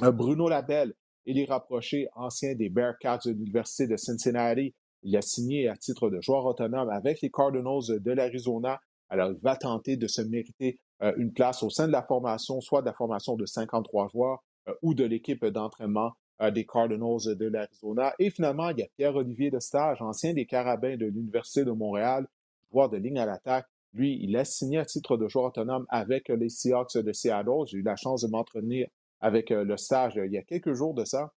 Bruno 0.00 0.48
Labelle, 0.48 0.94
il 1.26 1.38
est 1.38 1.44
rapproché, 1.44 2.08
ancien 2.14 2.54
des 2.54 2.70
Bearcats 2.70 3.18
de 3.26 3.32
l'Université 3.32 3.86
de 3.86 3.96
Cincinnati, 3.96 4.74
il 5.08 5.16
a 5.16 5.22
signé 5.22 5.68
à 5.68 5.76
titre 5.76 6.10
de 6.10 6.20
joueur 6.20 6.44
autonome 6.44 6.90
avec 6.90 7.22
les 7.22 7.30
Cardinals 7.30 7.98
de 7.98 8.12
l'Arizona. 8.12 8.78
Alors, 9.08 9.30
il 9.30 9.38
va 9.38 9.56
tenter 9.56 9.96
de 9.96 10.06
se 10.06 10.20
mériter 10.20 10.78
euh, 11.02 11.14
une 11.16 11.32
place 11.32 11.62
au 11.62 11.70
sein 11.70 11.86
de 11.86 11.92
la 11.92 12.02
formation, 12.02 12.60
soit 12.60 12.82
de 12.82 12.86
la 12.86 12.92
formation 12.92 13.34
de 13.34 13.46
53 13.46 14.08
joueurs 14.08 14.44
euh, 14.68 14.74
ou 14.82 14.92
de 14.92 15.04
l'équipe 15.04 15.46
d'entraînement 15.46 16.12
euh, 16.42 16.50
des 16.50 16.66
Cardinals 16.66 17.36
de 17.36 17.46
l'Arizona. 17.46 18.14
Et 18.18 18.28
finalement, 18.28 18.68
il 18.68 18.80
y 18.80 18.82
a 18.82 18.88
Pierre-Olivier 18.98 19.50
de 19.50 19.58
Stage, 19.60 20.02
ancien 20.02 20.34
des 20.34 20.44
Carabins 20.44 20.98
de 20.98 21.06
l'Université 21.06 21.64
de 21.64 21.70
Montréal, 21.70 22.26
joueur 22.70 22.90
de 22.90 22.98
ligne 22.98 23.18
à 23.18 23.24
l'attaque. 23.24 23.66
Lui, 23.94 24.18
il 24.22 24.36
a 24.36 24.44
signé 24.44 24.76
à 24.76 24.84
titre 24.84 25.16
de 25.16 25.26
joueur 25.26 25.46
autonome 25.46 25.86
avec 25.88 26.28
les 26.28 26.50
Seahawks 26.50 26.98
de 26.98 27.12
Seattle. 27.14 27.64
J'ai 27.66 27.78
eu 27.78 27.82
la 27.82 27.96
chance 27.96 28.20
de 28.20 28.28
m'entraîner 28.28 28.92
avec 29.20 29.48
le 29.48 29.76
stage 29.78 30.20
il 30.22 30.30
y 30.30 30.36
a 30.36 30.42
quelques 30.42 30.74
jours 30.74 30.92
de 30.92 31.06
ça. 31.06 31.32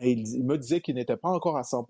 Et 0.00 0.10
il, 0.10 0.26
il 0.26 0.44
me 0.44 0.58
disait 0.58 0.80
qu'il 0.80 0.96
n'était 0.96 1.16
pas 1.16 1.28
encore 1.28 1.56
à 1.56 1.62
100 1.62 1.86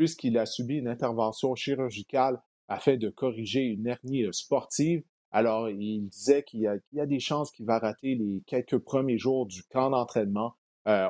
puisqu'il 0.00 0.38
a 0.38 0.46
subi 0.46 0.76
une 0.76 0.88
intervention 0.88 1.54
chirurgicale 1.54 2.40
afin 2.68 2.96
de 2.96 3.10
corriger 3.10 3.60
une 3.60 3.86
hernie 3.86 4.24
euh, 4.24 4.32
sportive. 4.32 5.02
Alors, 5.30 5.68
il 5.68 6.08
disait 6.08 6.42
qu'il 6.42 6.60
y, 6.60 7.00
a 7.00 7.06
des 7.06 7.20
chances 7.20 7.50
qu'il 7.50 7.66
va 7.66 7.78
rater 7.78 8.14
les 8.14 8.42
quelques 8.46 8.78
premiers 8.78 9.18
jours 9.18 9.44
du 9.44 9.62
camp 9.64 9.90
d'entraînement. 9.90 10.54
Euh, 10.88 11.06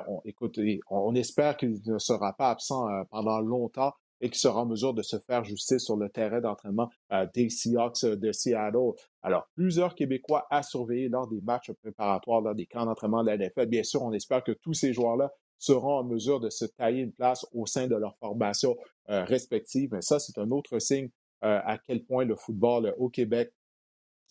on, 0.90 1.14
espère 1.14 1.56
qu'il 1.56 1.80
ne 1.86 1.98
sera 1.98 2.32
pas 2.32 2.50
absent 2.50 2.88
euh, 2.88 3.04
pendant 3.12 3.38
longtemps 3.38 3.92
et 4.20 4.28
qu'il 4.28 4.40
sera 4.40 4.62
en 4.62 4.66
mesure 4.66 4.92
de 4.92 5.02
se 5.02 5.20
faire 5.20 5.44
justice 5.44 5.84
sur 5.84 5.96
le 5.96 6.08
terrain 6.08 6.40
d'entraînement 6.40 6.90
des 7.32 7.48
Seahawks 7.48 8.04
de 8.04 8.32
Seattle. 8.32 8.90
Alors, 9.22 9.46
plusieurs 9.54 9.94
Québécois 9.94 10.48
à 10.50 10.64
surveiller 10.64 11.08
lors 11.08 11.28
des 11.28 11.40
matchs 11.40 11.70
préparatoires, 11.80 12.40
lors 12.40 12.56
des 12.56 12.66
camps 12.66 12.86
d'entraînement 12.86 13.22
de 13.22 13.30
la 13.30 13.38
NFL. 13.38 13.66
Bien 13.66 13.84
sûr, 13.84 14.02
on 14.02 14.12
espère 14.12 14.42
que 14.42 14.52
tous 14.52 14.74
ces 14.74 14.92
joueurs-là 14.92 15.30
seront 15.60 15.98
en 15.98 16.04
mesure 16.04 16.40
de 16.40 16.50
se 16.50 16.64
tailler 16.64 17.02
une 17.02 17.12
place 17.12 17.46
au 17.52 17.66
sein 17.66 17.86
de 17.86 17.94
leur 17.94 18.16
formation 18.16 18.76
euh, 19.10 19.22
respective. 19.24 19.90
Mais 19.92 20.02
ça, 20.02 20.18
c'est 20.18 20.38
un 20.38 20.50
autre 20.50 20.78
signe 20.80 21.10
euh, 21.44 21.60
à 21.64 21.78
quel 21.78 22.04
point 22.04 22.24
le 22.24 22.34
football 22.34 22.86
euh, 22.86 22.92
au 22.98 23.08
Québec 23.08 23.52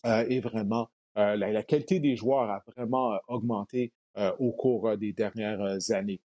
est 0.02 0.40
vraiment, 0.40 0.88
la, 1.14 1.62
qualité 1.62 2.00
des 2.00 2.16
joueurs 2.16 2.48
a 2.48 2.64
vraiment 2.74 3.18
augmenté 3.28 3.92
au 4.38 4.50
cours 4.50 4.96
des 4.96 5.12
dernières 5.12 5.76
années. 5.90 6.22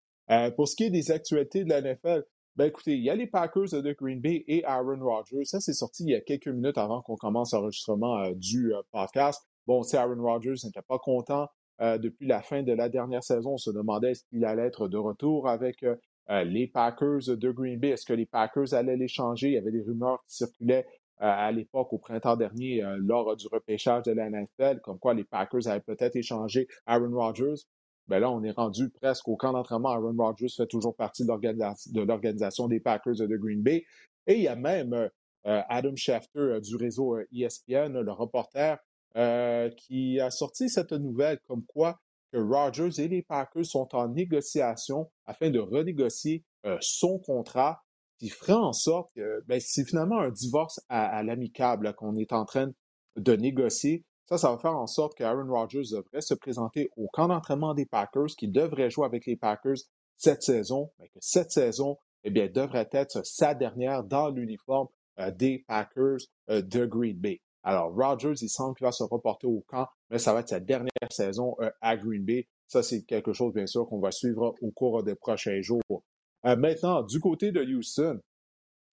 pour 0.57 0.67
ce 0.67 0.75
qui 0.75 0.83
est 0.83 0.89
des 0.89 1.09
actualités 1.09 1.63
de 1.63 1.69
la 1.69 1.79
NFL, 1.81 2.25
ben 2.57 2.65
écoutez, 2.65 2.97
il 2.97 3.01
y 3.01 3.09
a 3.09 3.15
les 3.15 3.27
Packers 3.27 3.81
de 3.81 3.93
Green 3.93 4.19
Bay 4.19 4.43
et 4.45 4.65
Aaron 4.65 4.99
Rodgers. 4.99 5.45
Ça, 5.45 5.61
c'est 5.61 5.71
sorti 5.71 6.03
il 6.03 6.09
y 6.09 6.15
a 6.15 6.19
quelques 6.19 6.49
minutes 6.49 6.77
avant 6.77 7.01
qu'on 7.01 7.15
commence 7.15 7.53
l'enregistrement 7.53 8.29
du 8.31 8.73
podcast. 8.91 9.41
Bon, 9.65 9.83
si 9.83 9.95
Aaron 9.95 10.21
Rodgers 10.21 10.55
n'était 10.65 10.81
pas 10.81 10.99
content 10.99 11.47
euh, 11.81 11.97
depuis 11.97 12.27
la 12.27 12.41
fin 12.41 12.61
de 12.61 12.73
la 12.73 12.89
dernière 12.89 13.23
saison, 13.23 13.53
on 13.53 13.57
se 13.57 13.71
demandait 13.71 14.11
est-ce 14.11 14.23
qu'il 14.25 14.45
allait 14.45 14.67
être 14.67 14.87
de 14.87 14.97
retour 14.97 15.49
avec 15.49 15.81
euh, 15.83 15.95
euh, 16.29 16.43
les 16.43 16.67
Packers 16.67 17.35
de 17.35 17.51
Green 17.51 17.79
Bay? 17.79 17.89
Est-ce 17.89 18.05
que 18.05 18.13
les 18.13 18.27
Packers 18.27 18.73
allaient 18.73 18.97
l'échanger? 18.97 19.47
Il 19.47 19.53
y 19.53 19.57
avait 19.57 19.71
des 19.71 19.81
rumeurs 19.81 20.23
qui 20.27 20.35
circulaient 20.35 20.85
à 21.23 21.51
l'époque, 21.51 21.93
au 21.93 21.99
printemps 21.99 22.35
dernier, 22.35 22.81
lors 22.97 23.35
du 23.35 23.45
repêchage 23.45 24.01
de 24.05 24.11
la 24.11 24.27
NFL, 24.27 24.79
comme 24.81 24.97
quoi 24.97 25.13
les 25.13 25.23
Packers 25.23 25.67
avaient 25.67 25.79
peut-être 25.79 26.15
échangé 26.15 26.67
Aaron 26.87 27.15
Rodgers. 27.15 27.61
Ben 28.07 28.17
là, 28.17 28.31
on 28.31 28.41
est 28.41 28.49
rendu 28.49 28.89
presque 28.89 29.27
au 29.27 29.35
camp 29.35 29.53
d'entraînement. 29.53 29.89
Aaron 29.89 30.15
Rodgers 30.17 30.47
fait 30.49 30.65
toujours 30.65 30.95
partie 30.95 31.23
de 31.23 32.01
l'organisation 32.01 32.67
des 32.67 32.79
Packers 32.79 33.17
de 33.17 33.37
Green 33.37 33.61
Bay. 33.61 33.85
Et 34.25 34.33
il 34.33 34.41
y 34.41 34.47
a 34.47 34.55
même 34.55 35.11
Adam 35.43 35.95
Schefter 35.95 36.57
du 36.63 36.75
réseau 36.75 37.19
ESPN, 37.31 37.99
le 37.99 38.11
reporter, 38.11 38.79
qui 39.13 40.19
a 40.19 40.31
sorti 40.31 40.69
cette 40.69 40.93
nouvelle 40.93 41.39
comme 41.47 41.65
quoi 41.65 41.99
que 42.31 42.37
Rodgers 42.37 43.01
et 43.01 43.07
les 43.07 43.23
Packers 43.23 43.65
sont 43.65 43.93
en 43.93 44.07
négociation 44.07 45.11
afin 45.25 45.49
de 45.49 45.59
renégocier 45.59 46.45
son 46.79 47.19
contrat 47.19 47.81
qui 48.21 48.29
ferait 48.29 48.53
en 48.53 48.71
sorte 48.71 49.09
que 49.15 49.43
ben, 49.47 49.59
c'est 49.59 49.83
finalement 49.83 50.19
un 50.19 50.29
divorce 50.29 50.79
à, 50.89 51.23
l'amicable 51.23 51.95
qu'on 51.95 52.15
est 52.17 52.33
en 52.33 52.45
train 52.45 52.71
de 53.15 53.33
négocier. 53.33 54.05
Ça, 54.27 54.37
ça 54.37 54.51
va 54.51 54.59
faire 54.59 54.77
en 54.77 54.85
sorte 54.85 55.15
qu'Aaron 55.15 55.51
Rodgers 55.51 55.89
devrait 55.91 56.21
se 56.21 56.35
présenter 56.35 56.91
au 56.97 57.07
camp 57.07 57.29
d'entraînement 57.29 57.73
des 57.73 57.87
Packers, 57.87 58.27
qu'il 58.37 58.51
devrait 58.51 58.91
jouer 58.91 59.05
avec 59.05 59.25
les 59.25 59.37
Packers 59.37 59.77
cette 60.17 60.43
saison, 60.43 60.91
mais 60.99 61.07
que 61.07 61.17
cette 61.19 61.51
saison, 61.51 61.97
eh 62.23 62.29
bien, 62.29 62.47
devrait 62.47 62.89
être 62.91 63.25
sa 63.25 63.55
dernière 63.55 64.03
dans 64.03 64.29
l'uniforme 64.29 64.87
euh, 65.17 65.31
des 65.31 65.65
Packers 65.67 66.19
euh, 66.51 66.61
de 66.61 66.85
Green 66.85 67.17
Bay. 67.17 67.41
Alors, 67.63 67.93
Rodgers, 67.93 68.33
il 68.41 68.49
semble 68.49 68.75
qu'il 68.75 68.85
va 68.85 68.91
se 68.91 69.03
reporter 69.03 69.47
au 69.47 69.63
camp, 69.67 69.87
mais 70.09 70.17
ça 70.17 70.33
va 70.33 70.39
être 70.39 70.49
sa 70.49 70.59
dernière 70.59 70.89
saison 71.11 71.55
euh, 71.61 71.69
à 71.81 71.95
Green 71.95 72.23
Bay. 72.23 72.47
Ça, 72.67 72.81
c'est 72.81 73.03
quelque 73.03 73.33
chose, 73.33 73.53
bien 73.53 73.67
sûr, 73.67 73.87
qu'on 73.87 73.99
va 73.99 74.11
suivre 74.11 74.55
au 74.61 74.71
cours 74.71 75.03
des 75.03 75.15
prochains 75.15 75.61
jours. 75.61 76.03
Euh, 76.45 76.55
maintenant, 76.55 77.03
du 77.03 77.19
côté 77.19 77.51
de 77.51 77.63
Houston, 77.63 78.19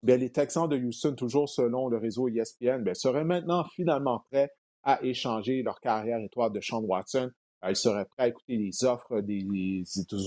bien, 0.01 0.17
les 0.17 0.31
Texans 0.31 0.67
de 0.67 0.77
Houston, 0.77 1.13
toujours 1.15 1.47
selon 1.47 1.89
le 1.89 1.97
réseau 1.97 2.27
ESPN, 2.27 2.81
bien, 2.83 2.93
seraient 2.95 3.23
maintenant 3.23 3.63
finalement 3.75 4.23
prêts 4.31 4.49
à 4.83 5.03
échanger 5.03 5.61
leur 5.61 5.79
carrière 5.79 6.19
étoile 6.19 6.51
de 6.51 6.61
Sean 6.61 6.81
Watson. 6.81 7.29
Euh, 7.63 7.69
ils 7.69 7.75
seraient 7.75 8.05
prêts 8.05 8.23
à 8.23 8.27
écouter 8.29 8.57
les 8.57 8.83
offres 8.83 9.21
des, 9.21 9.45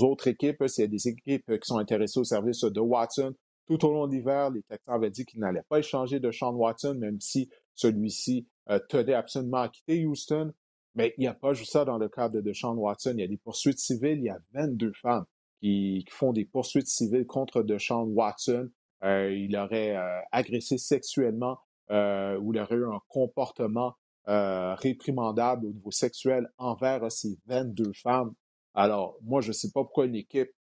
autres 0.02 0.28
équipes. 0.28 0.62
S'il 0.68 0.82
y 0.82 0.86
a 0.86 0.88
des 0.88 1.08
équipes 1.08 1.46
qui 1.46 1.66
sont 1.66 1.78
intéressées 1.78 2.20
au 2.20 2.24
service 2.24 2.60
de 2.60 2.80
Watson, 2.80 3.34
tout 3.66 3.84
au 3.84 3.92
long 3.92 4.06
de 4.06 4.12
l'hiver, 4.12 4.50
les 4.50 4.62
Texans 4.62 4.94
avaient 4.94 5.10
dit 5.10 5.24
qu'ils 5.24 5.40
n'allaient 5.40 5.66
pas 5.68 5.80
échanger 5.80 6.20
de 6.20 6.30
Sean 6.30 6.54
Watson, 6.54 6.94
même 6.94 7.20
si 7.20 7.50
celui-ci 7.78 8.48
euh, 8.70 8.80
tenait 8.88 9.14
absolument 9.14 9.58
à 9.58 9.68
quitter 9.68 10.04
Houston. 10.04 10.52
Mais 10.94 11.14
il 11.16 11.20
n'y 11.20 11.26
a 11.28 11.34
pas 11.34 11.52
juste 11.52 11.72
ça 11.72 11.84
dans 11.84 11.98
le 11.98 12.08
cadre 12.08 12.40
de 12.40 12.52
Sean 12.52 12.74
Watson. 12.74 13.12
Il 13.14 13.20
y 13.20 13.24
a 13.24 13.28
des 13.28 13.36
poursuites 13.36 13.78
civiles. 13.78 14.18
Il 14.18 14.24
y 14.24 14.30
a 14.30 14.38
22 14.52 14.92
femmes 14.94 15.24
qui, 15.60 16.04
font 16.10 16.32
des 16.32 16.44
poursuites 16.44 16.88
civiles 16.88 17.26
contre 17.26 17.62
Deshaun 17.62 18.08
Watson. 18.14 18.70
Euh, 19.04 19.32
il 19.32 19.56
aurait 19.56 19.96
euh, 19.96 20.20
agressé 20.32 20.76
sexuellement 20.76 21.58
euh, 21.90 22.36
ou 22.38 22.52
il 22.52 22.60
aurait 22.60 22.74
eu 22.74 22.86
un 22.86 23.00
comportement 23.08 23.94
réprimandable 24.30 25.64
au 25.64 25.72
niveau 25.72 25.90
sexuel 25.90 26.50
envers 26.58 27.10
ces 27.10 27.38
22 27.46 27.92
femmes. 27.94 28.34
Alors, 28.74 29.16
moi, 29.22 29.40
je 29.40 29.48
ne 29.48 29.52
sais 29.54 29.70
pas 29.72 29.82
pourquoi 29.82 30.04
une 30.04 30.16
équipe 30.16 30.50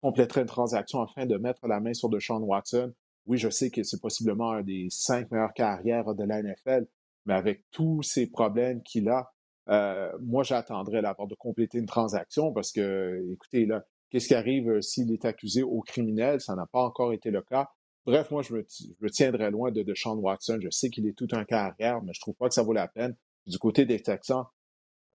compléterait 0.00 0.40
une 0.40 0.46
transaction 0.46 1.02
afin 1.02 1.26
de 1.26 1.36
mettre 1.36 1.66
la 1.66 1.78
main 1.78 1.92
sur 1.92 2.08
Deshaun 2.08 2.42
Watson. 2.42 2.94
Oui, 3.28 3.38
je 3.38 3.48
sais 3.48 3.70
que 3.70 3.84
c'est 3.84 4.00
possiblement 4.00 4.50
un 4.52 4.62
des 4.62 4.88
cinq 4.90 5.30
meilleures 5.30 5.54
carrières 5.54 6.14
de 6.14 6.24
la 6.24 6.42
NFL, 6.42 6.86
mais 7.26 7.34
avec 7.34 7.62
tous 7.70 8.02
ces 8.02 8.28
problèmes 8.28 8.82
qu'il 8.82 9.08
a, 9.08 9.30
moi, 10.20 10.42
j'attendrais 10.42 11.02
d'avoir 11.02 11.28
de 11.28 11.34
compléter 11.34 11.78
une 11.78 11.86
transaction 11.86 12.52
parce 12.52 12.72
que, 12.72 13.22
écoutez, 13.32 13.66
là, 13.66 13.84
Qu'est-ce 14.10 14.28
qui 14.28 14.34
arrive 14.34 14.70
euh, 14.70 14.80
s'il 14.80 15.12
est 15.12 15.24
accusé 15.24 15.62
au 15.62 15.80
criminel? 15.80 16.40
Ça 16.40 16.54
n'a 16.54 16.66
pas 16.66 16.80
encore 16.80 17.12
été 17.12 17.30
le 17.30 17.42
cas. 17.42 17.68
Bref, 18.06 18.30
moi, 18.30 18.42
je 18.42 18.54
me, 18.54 19.10
tiendrai 19.10 19.50
loin 19.50 19.70
de, 19.70 19.82
de 19.82 19.94
Sean 19.94 20.16
Watson. 20.16 20.58
Je 20.62 20.70
sais 20.70 20.88
qu'il 20.88 21.06
est 21.06 21.12
tout 21.12 21.28
un 21.32 21.44
carrière, 21.44 22.02
mais 22.02 22.12
je 22.14 22.20
trouve 22.20 22.34
pas 22.34 22.48
que 22.48 22.54
ça 22.54 22.62
vaut 22.62 22.72
la 22.72 22.88
peine. 22.88 23.14
Du 23.46 23.58
côté 23.58 23.84
des 23.84 24.00
Texans, 24.00 24.44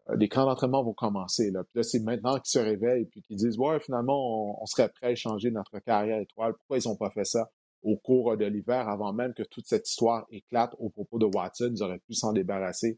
euh, 0.10 0.16
les 0.16 0.30
camps 0.30 0.46
d'entraînement 0.46 0.84
vont 0.84 0.94
commencer. 0.94 1.50
Là, 1.50 1.64
là 1.74 1.82
c'est 1.82 2.02
maintenant 2.02 2.36
qu'ils 2.36 2.52
se 2.52 2.60
réveillent 2.60 3.10
et 3.16 3.22
qu'ils 3.22 3.38
disent 3.38 3.58
Ouais, 3.58 3.80
finalement, 3.80 4.62
on, 4.62 4.66
serait 4.68 4.90
prêt 4.90 5.08
à 5.08 5.12
échanger 5.12 5.50
notre 5.50 5.80
carrière 5.80 6.20
étoile. 6.20 6.54
Pourquoi 6.54 6.78
ils 6.78 6.88
n'ont 6.88 6.96
pas 6.96 7.10
fait 7.10 7.26
ça? 7.26 7.50
Au 7.84 7.98
cours 7.98 8.36
de 8.38 8.46
l'hiver 8.46 8.90
avant 8.90 9.14
même 9.14 9.34
que 9.34 9.44
toute 9.44 9.66
cette 9.68 9.88
histoire 9.88 10.26
éclate 10.30 10.76
au 10.80 10.90
propos 10.90 11.20
de 11.20 11.26
Watson? 11.26 11.74
Ils 11.76 11.84
auraient 11.84 12.00
pu 12.00 12.14
s'en 12.14 12.34
débarrasser. 12.34 12.98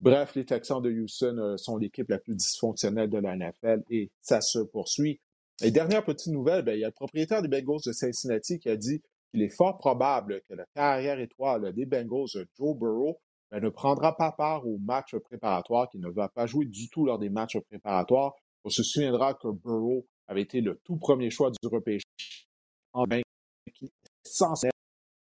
Bref, 0.00 0.34
les 0.34 0.44
Texans 0.44 0.82
de 0.82 0.90
Houston 0.90 1.38
euh, 1.38 1.56
sont 1.56 1.78
l'équipe 1.78 2.08
la 2.10 2.18
plus 2.18 2.34
dysfonctionnelle 2.34 3.08
de 3.08 3.18
la 3.18 3.36
NFL 3.36 3.84
et 3.88 4.10
ça 4.20 4.40
se 4.40 4.58
poursuit. 4.58 5.20
Et 5.62 5.70
dernière 5.70 6.04
petite 6.04 6.32
nouvelle, 6.32 6.62
ben, 6.62 6.74
il 6.74 6.80
y 6.80 6.84
a 6.84 6.88
le 6.88 6.92
propriétaire 6.92 7.40
des 7.40 7.48
Bengals 7.48 7.80
de 7.86 7.92
Cincinnati 7.92 8.58
qui 8.58 8.68
a 8.68 8.76
dit 8.76 9.00
qu'il 9.30 9.40
est 9.42 9.56
fort 9.56 9.78
probable 9.78 10.42
que 10.48 10.54
la 10.54 10.66
carrière 10.74 11.20
étoile 11.20 11.72
des 11.72 11.86
Bengals, 11.86 12.46
Joe 12.58 12.76
Burrow, 12.76 13.20
ben, 13.50 13.60
ne 13.60 13.68
prendra 13.68 14.16
pas 14.16 14.32
part 14.32 14.66
au 14.66 14.78
match 14.78 15.16
préparatoire, 15.16 15.88
qu'il 15.88 16.00
ne 16.00 16.10
va 16.10 16.28
pas 16.28 16.46
jouer 16.46 16.66
du 16.66 16.88
tout 16.88 17.06
lors 17.06 17.18
des 17.18 17.30
matchs 17.30 17.58
préparatoires. 17.70 18.34
On 18.64 18.68
se 18.68 18.82
souviendra 18.82 19.34
que 19.34 19.48
Burrow 19.48 20.06
avait 20.26 20.42
été 20.42 20.60
le 20.60 20.80
tout 20.84 20.96
premier 20.96 21.30
choix 21.30 21.50
du 21.50 21.68
repêchage 21.68 22.48
en 22.92 23.06
sans 24.26 24.54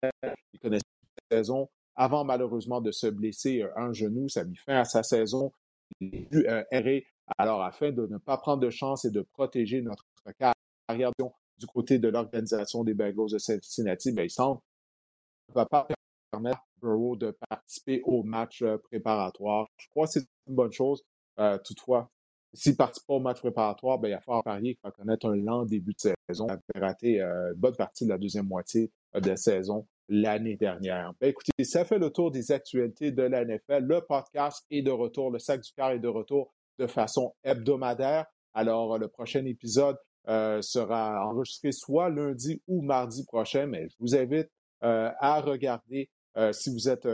il 0.03 0.61
connaissait 0.61 0.85
la 1.31 1.39
saison 1.39 1.69
avant 1.95 2.25
malheureusement 2.25 2.81
de 2.81 2.91
se 2.91 3.07
blesser 3.07 3.63
euh, 3.63 3.71
un 3.77 3.93
genou, 3.93 4.29
ça 4.29 4.41
a 4.41 4.45
mis 4.45 4.57
fin 4.57 4.77
à 4.77 4.85
sa 4.85 5.03
saison. 5.03 5.53
Il 6.01 6.15
est 6.15 6.31
dû 6.31 6.47
euh, 6.49 6.65
errer. 6.71 7.07
Alors, 7.39 7.63
afin 7.63 7.93
de 7.93 8.07
ne 8.07 8.19
pas 8.19 8.39
prendre 8.39 8.63
de 8.63 8.71
chance 8.71 9.05
et 9.05 9.11
de 9.11 9.21
protéger 9.21 9.83
notre 9.83 10.05
carrière 10.39 11.13
du 11.59 11.67
côté 11.67 11.99
de 11.99 12.09
l'organisation 12.09 12.83
des 12.83 12.95
Bengals 12.95 13.31
de 13.31 13.39
Cincinnati, 13.39 14.13
bien, 14.13 14.25
il 14.25 14.31
semble 14.31 14.61
ne 15.49 15.55
va 15.55 15.67
pas 15.67 15.87
permettre 16.31 16.63
Burrow 16.81 17.17
de 17.17 17.37
participer 17.49 18.03
au 18.05 18.23
match 18.23 18.63
euh, 18.63 18.79
préparatoire. 18.79 19.67
Je 19.77 19.89
crois 19.91 20.07
que 20.07 20.13
c'est 20.13 20.27
une 20.49 20.55
bonne 20.55 20.73
chose. 20.73 21.05
Euh, 21.39 21.59
toutefois, 21.65 22.11
s'il 22.55 22.73
ne 22.73 22.77
participe 22.77 23.07
pas 23.07 23.15
au 23.15 23.21
match 23.21 23.41
préparatoire, 23.41 23.99
bien, 23.99 24.11
il 24.11 24.13
y 24.13 24.17
a 24.17 24.21
fort 24.21 24.43
parier 24.43 24.75
qu'il 24.75 24.83
va 24.85 24.91
connaître 24.91 25.27
un 25.27 25.37
lent 25.37 25.65
début 25.65 25.93
de 25.93 26.13
saison. 26.29 26.47
Il 26.75 26.81
a 26.83 26.87
raté 26.87 27.21
euh, 27.21 27.53
une 27.53 27.61
bonne 27.61 27.77
partie 27.77 28.05
de 28.05 28.11
la 28.11 28.19
deuxième 28.19 28.47
moitié 28.47 28.91
de 29.15 29.29
la 29.29 29.37
saison 29.37 29.87
l'année 30.09 30.57
dernière. 30.57 31.13
Bien, 31.21 31.31
écoutez, 31.31 31.65
ça 31.65 31.85
fait 31.85 31.99
le 31.99 32.11
tour 32.11 32.31
des 32.31 32.53
actualités 32.53 33.13
de 33.13 33.23
la 33.23 33.45
NFL. 33.45 33.85
Le 33.85 34.01
podcast 34.01 34.65
est 34.71 34.83
de 34.83 34.91
retour, 34.91 35.31
le 35.31 35.39
sac 35.39 35.63
du 35.63 35.73
cœur 35.73 35.91
est 35.91 35.99
de 35.99 36.09
retour 36.09 36.53
de 36.79 36.87
façon 36.87 37.35
hebdomadaire. 37.45 38.27
Alors, 38.55 38.99
le 38.99 39.09
prochain 39.09 39.45
épisode 39.47 39.97
euh, 40.29 40.63
sera 40.63 41.27
enregistré 41.27 41.73
soit 41.73 42.09
lundi 42.09 42.63
ou 42.69 42.83
mardi 42.83 43.25
prochain, 43.25 43.67
mais 43.67 43.89
je 43.89 43.97
vous 43.99 44.15
invite 44.15 44.49
euh, 44.85 45.11
à 45.19 45.41
regarder 45.41 46.11
euh, 46.37 46.53
si 46.53 46.71
vous 46.71 46.89
êtes 46.89 47.09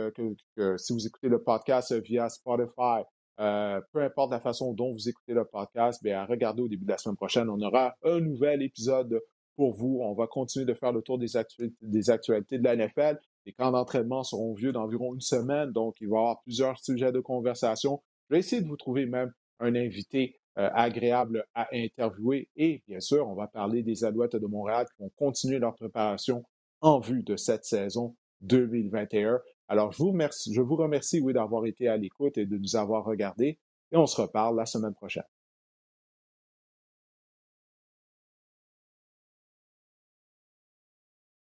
si 0.77 0.93
vous 0.93 1.07
écoutez 1.07 1.27
le 1.27 1.41
podcast 1.41 1.93
via 2.01 2.29
Spotify, 2.29 3.03
peu 3.39 4.01
importe 4.01 4.31
la 4.31 4.39
façon 4.39 4.73
dont 4.73 4.91
vous 4.91 5.09
écoutez 5.09 5.33
le 5.33 5.45
podcast, 5.45 6.03
bien, 6.03 6.19
à 6.19 6.25
regarder 6.25 6.61
au 6.61 6.67
début 6.67 6.85
de 6.85 6.91
la 6.91 6.97
semaine 6.97 7.15
prochaine. 7.15 7.49
On 7.49 7.61
aura 7.61 7.95
un 8.03 8.19
nouvel 8.19 8.61
épisode 8.61 9.21
pour 9.59 9.73
vous. 9.73 9.99
On 10.01 10.13
va 10.13 10.25
continuer 10.25 10.65
de 10.65 10.73
faire 10.73 10.93
le 10.93 11.01
tour 11.01 11.17
des, 11.19 11.35
actualités, 11.35 12.57
de 12.57 12.63
la 12.63 12.75
NFL. 12.77 13.19
Les 13.45 13.51
camps 13.51 13.71
d'entraînement 13.71 14.23
seront 14.23 14.53
vieux 14.53 14.71
d'environ 14.71 15.13
une 15.13 15.19
semaine, 15.19 15.71
donc 15.71 15.97
il 15.99 16.07
va 16.07 16.15
y 16.15 16.19
avoir 16.19 16.41
plusieurs 16.43 16.79
sujets 16.79 17.11
de 17.11 17.19
conversation. 17.19 18.01
Je 18.29 18.35
vais 18.35 18.39
essayer 18.39 18.61
de 18.61 18.67
vous 18.67 18.77
trouver 18.77 19.05
même 19.05 19.33
un 19.59 19.75
invité 19.75 20.39
euh, 20.57 20.69
agréable 20.73 21.45
à 21.55 21.67
interviewer. 21.73 22.49
Et 22.55 22.83
bien 22.87 23.01
sûr, 23.01 23.27
on 23.27 23.35
va 23.35 23.47
parler 23.47 23.83
des 23.83 24.05
Alouettes 24.05 24.37
de 24.37 24.45
Montréal 24.45 24.85
qui 24.85 25.03
vont 25.03 25.11
continuer 25.17 25.59
leur 25.59 25.75
préparation 25.75 26.43
en 26.79 27.01
vue 27.01 27.23
de 27.23 27.35
cette 27.35 27.65
saison 27.65 28.15
2021. 28.41 29.41
Alors, 29.71 29.91
je 29.91 29.99
vous 29.99 30.75
remercie, 30.75 31.21
oui, 31.21 31.31
d'avoir 31.31 31.65
été 31.67 31.87
à 31.87 31.95
l'écoute 31.95 32.37
et 32.39 32.45
de 32.47 32.57
nous 32.57 32.75
avoir 32.75 33.05
regardés. 33.05 33.59
Et 33.91 33.97
on 33.97 34.07
se 34.07 34.19
reparle 34.19 34.57
la 34.57 34.65
semaine 34.65 34.95
prochaine. 34.95 35.23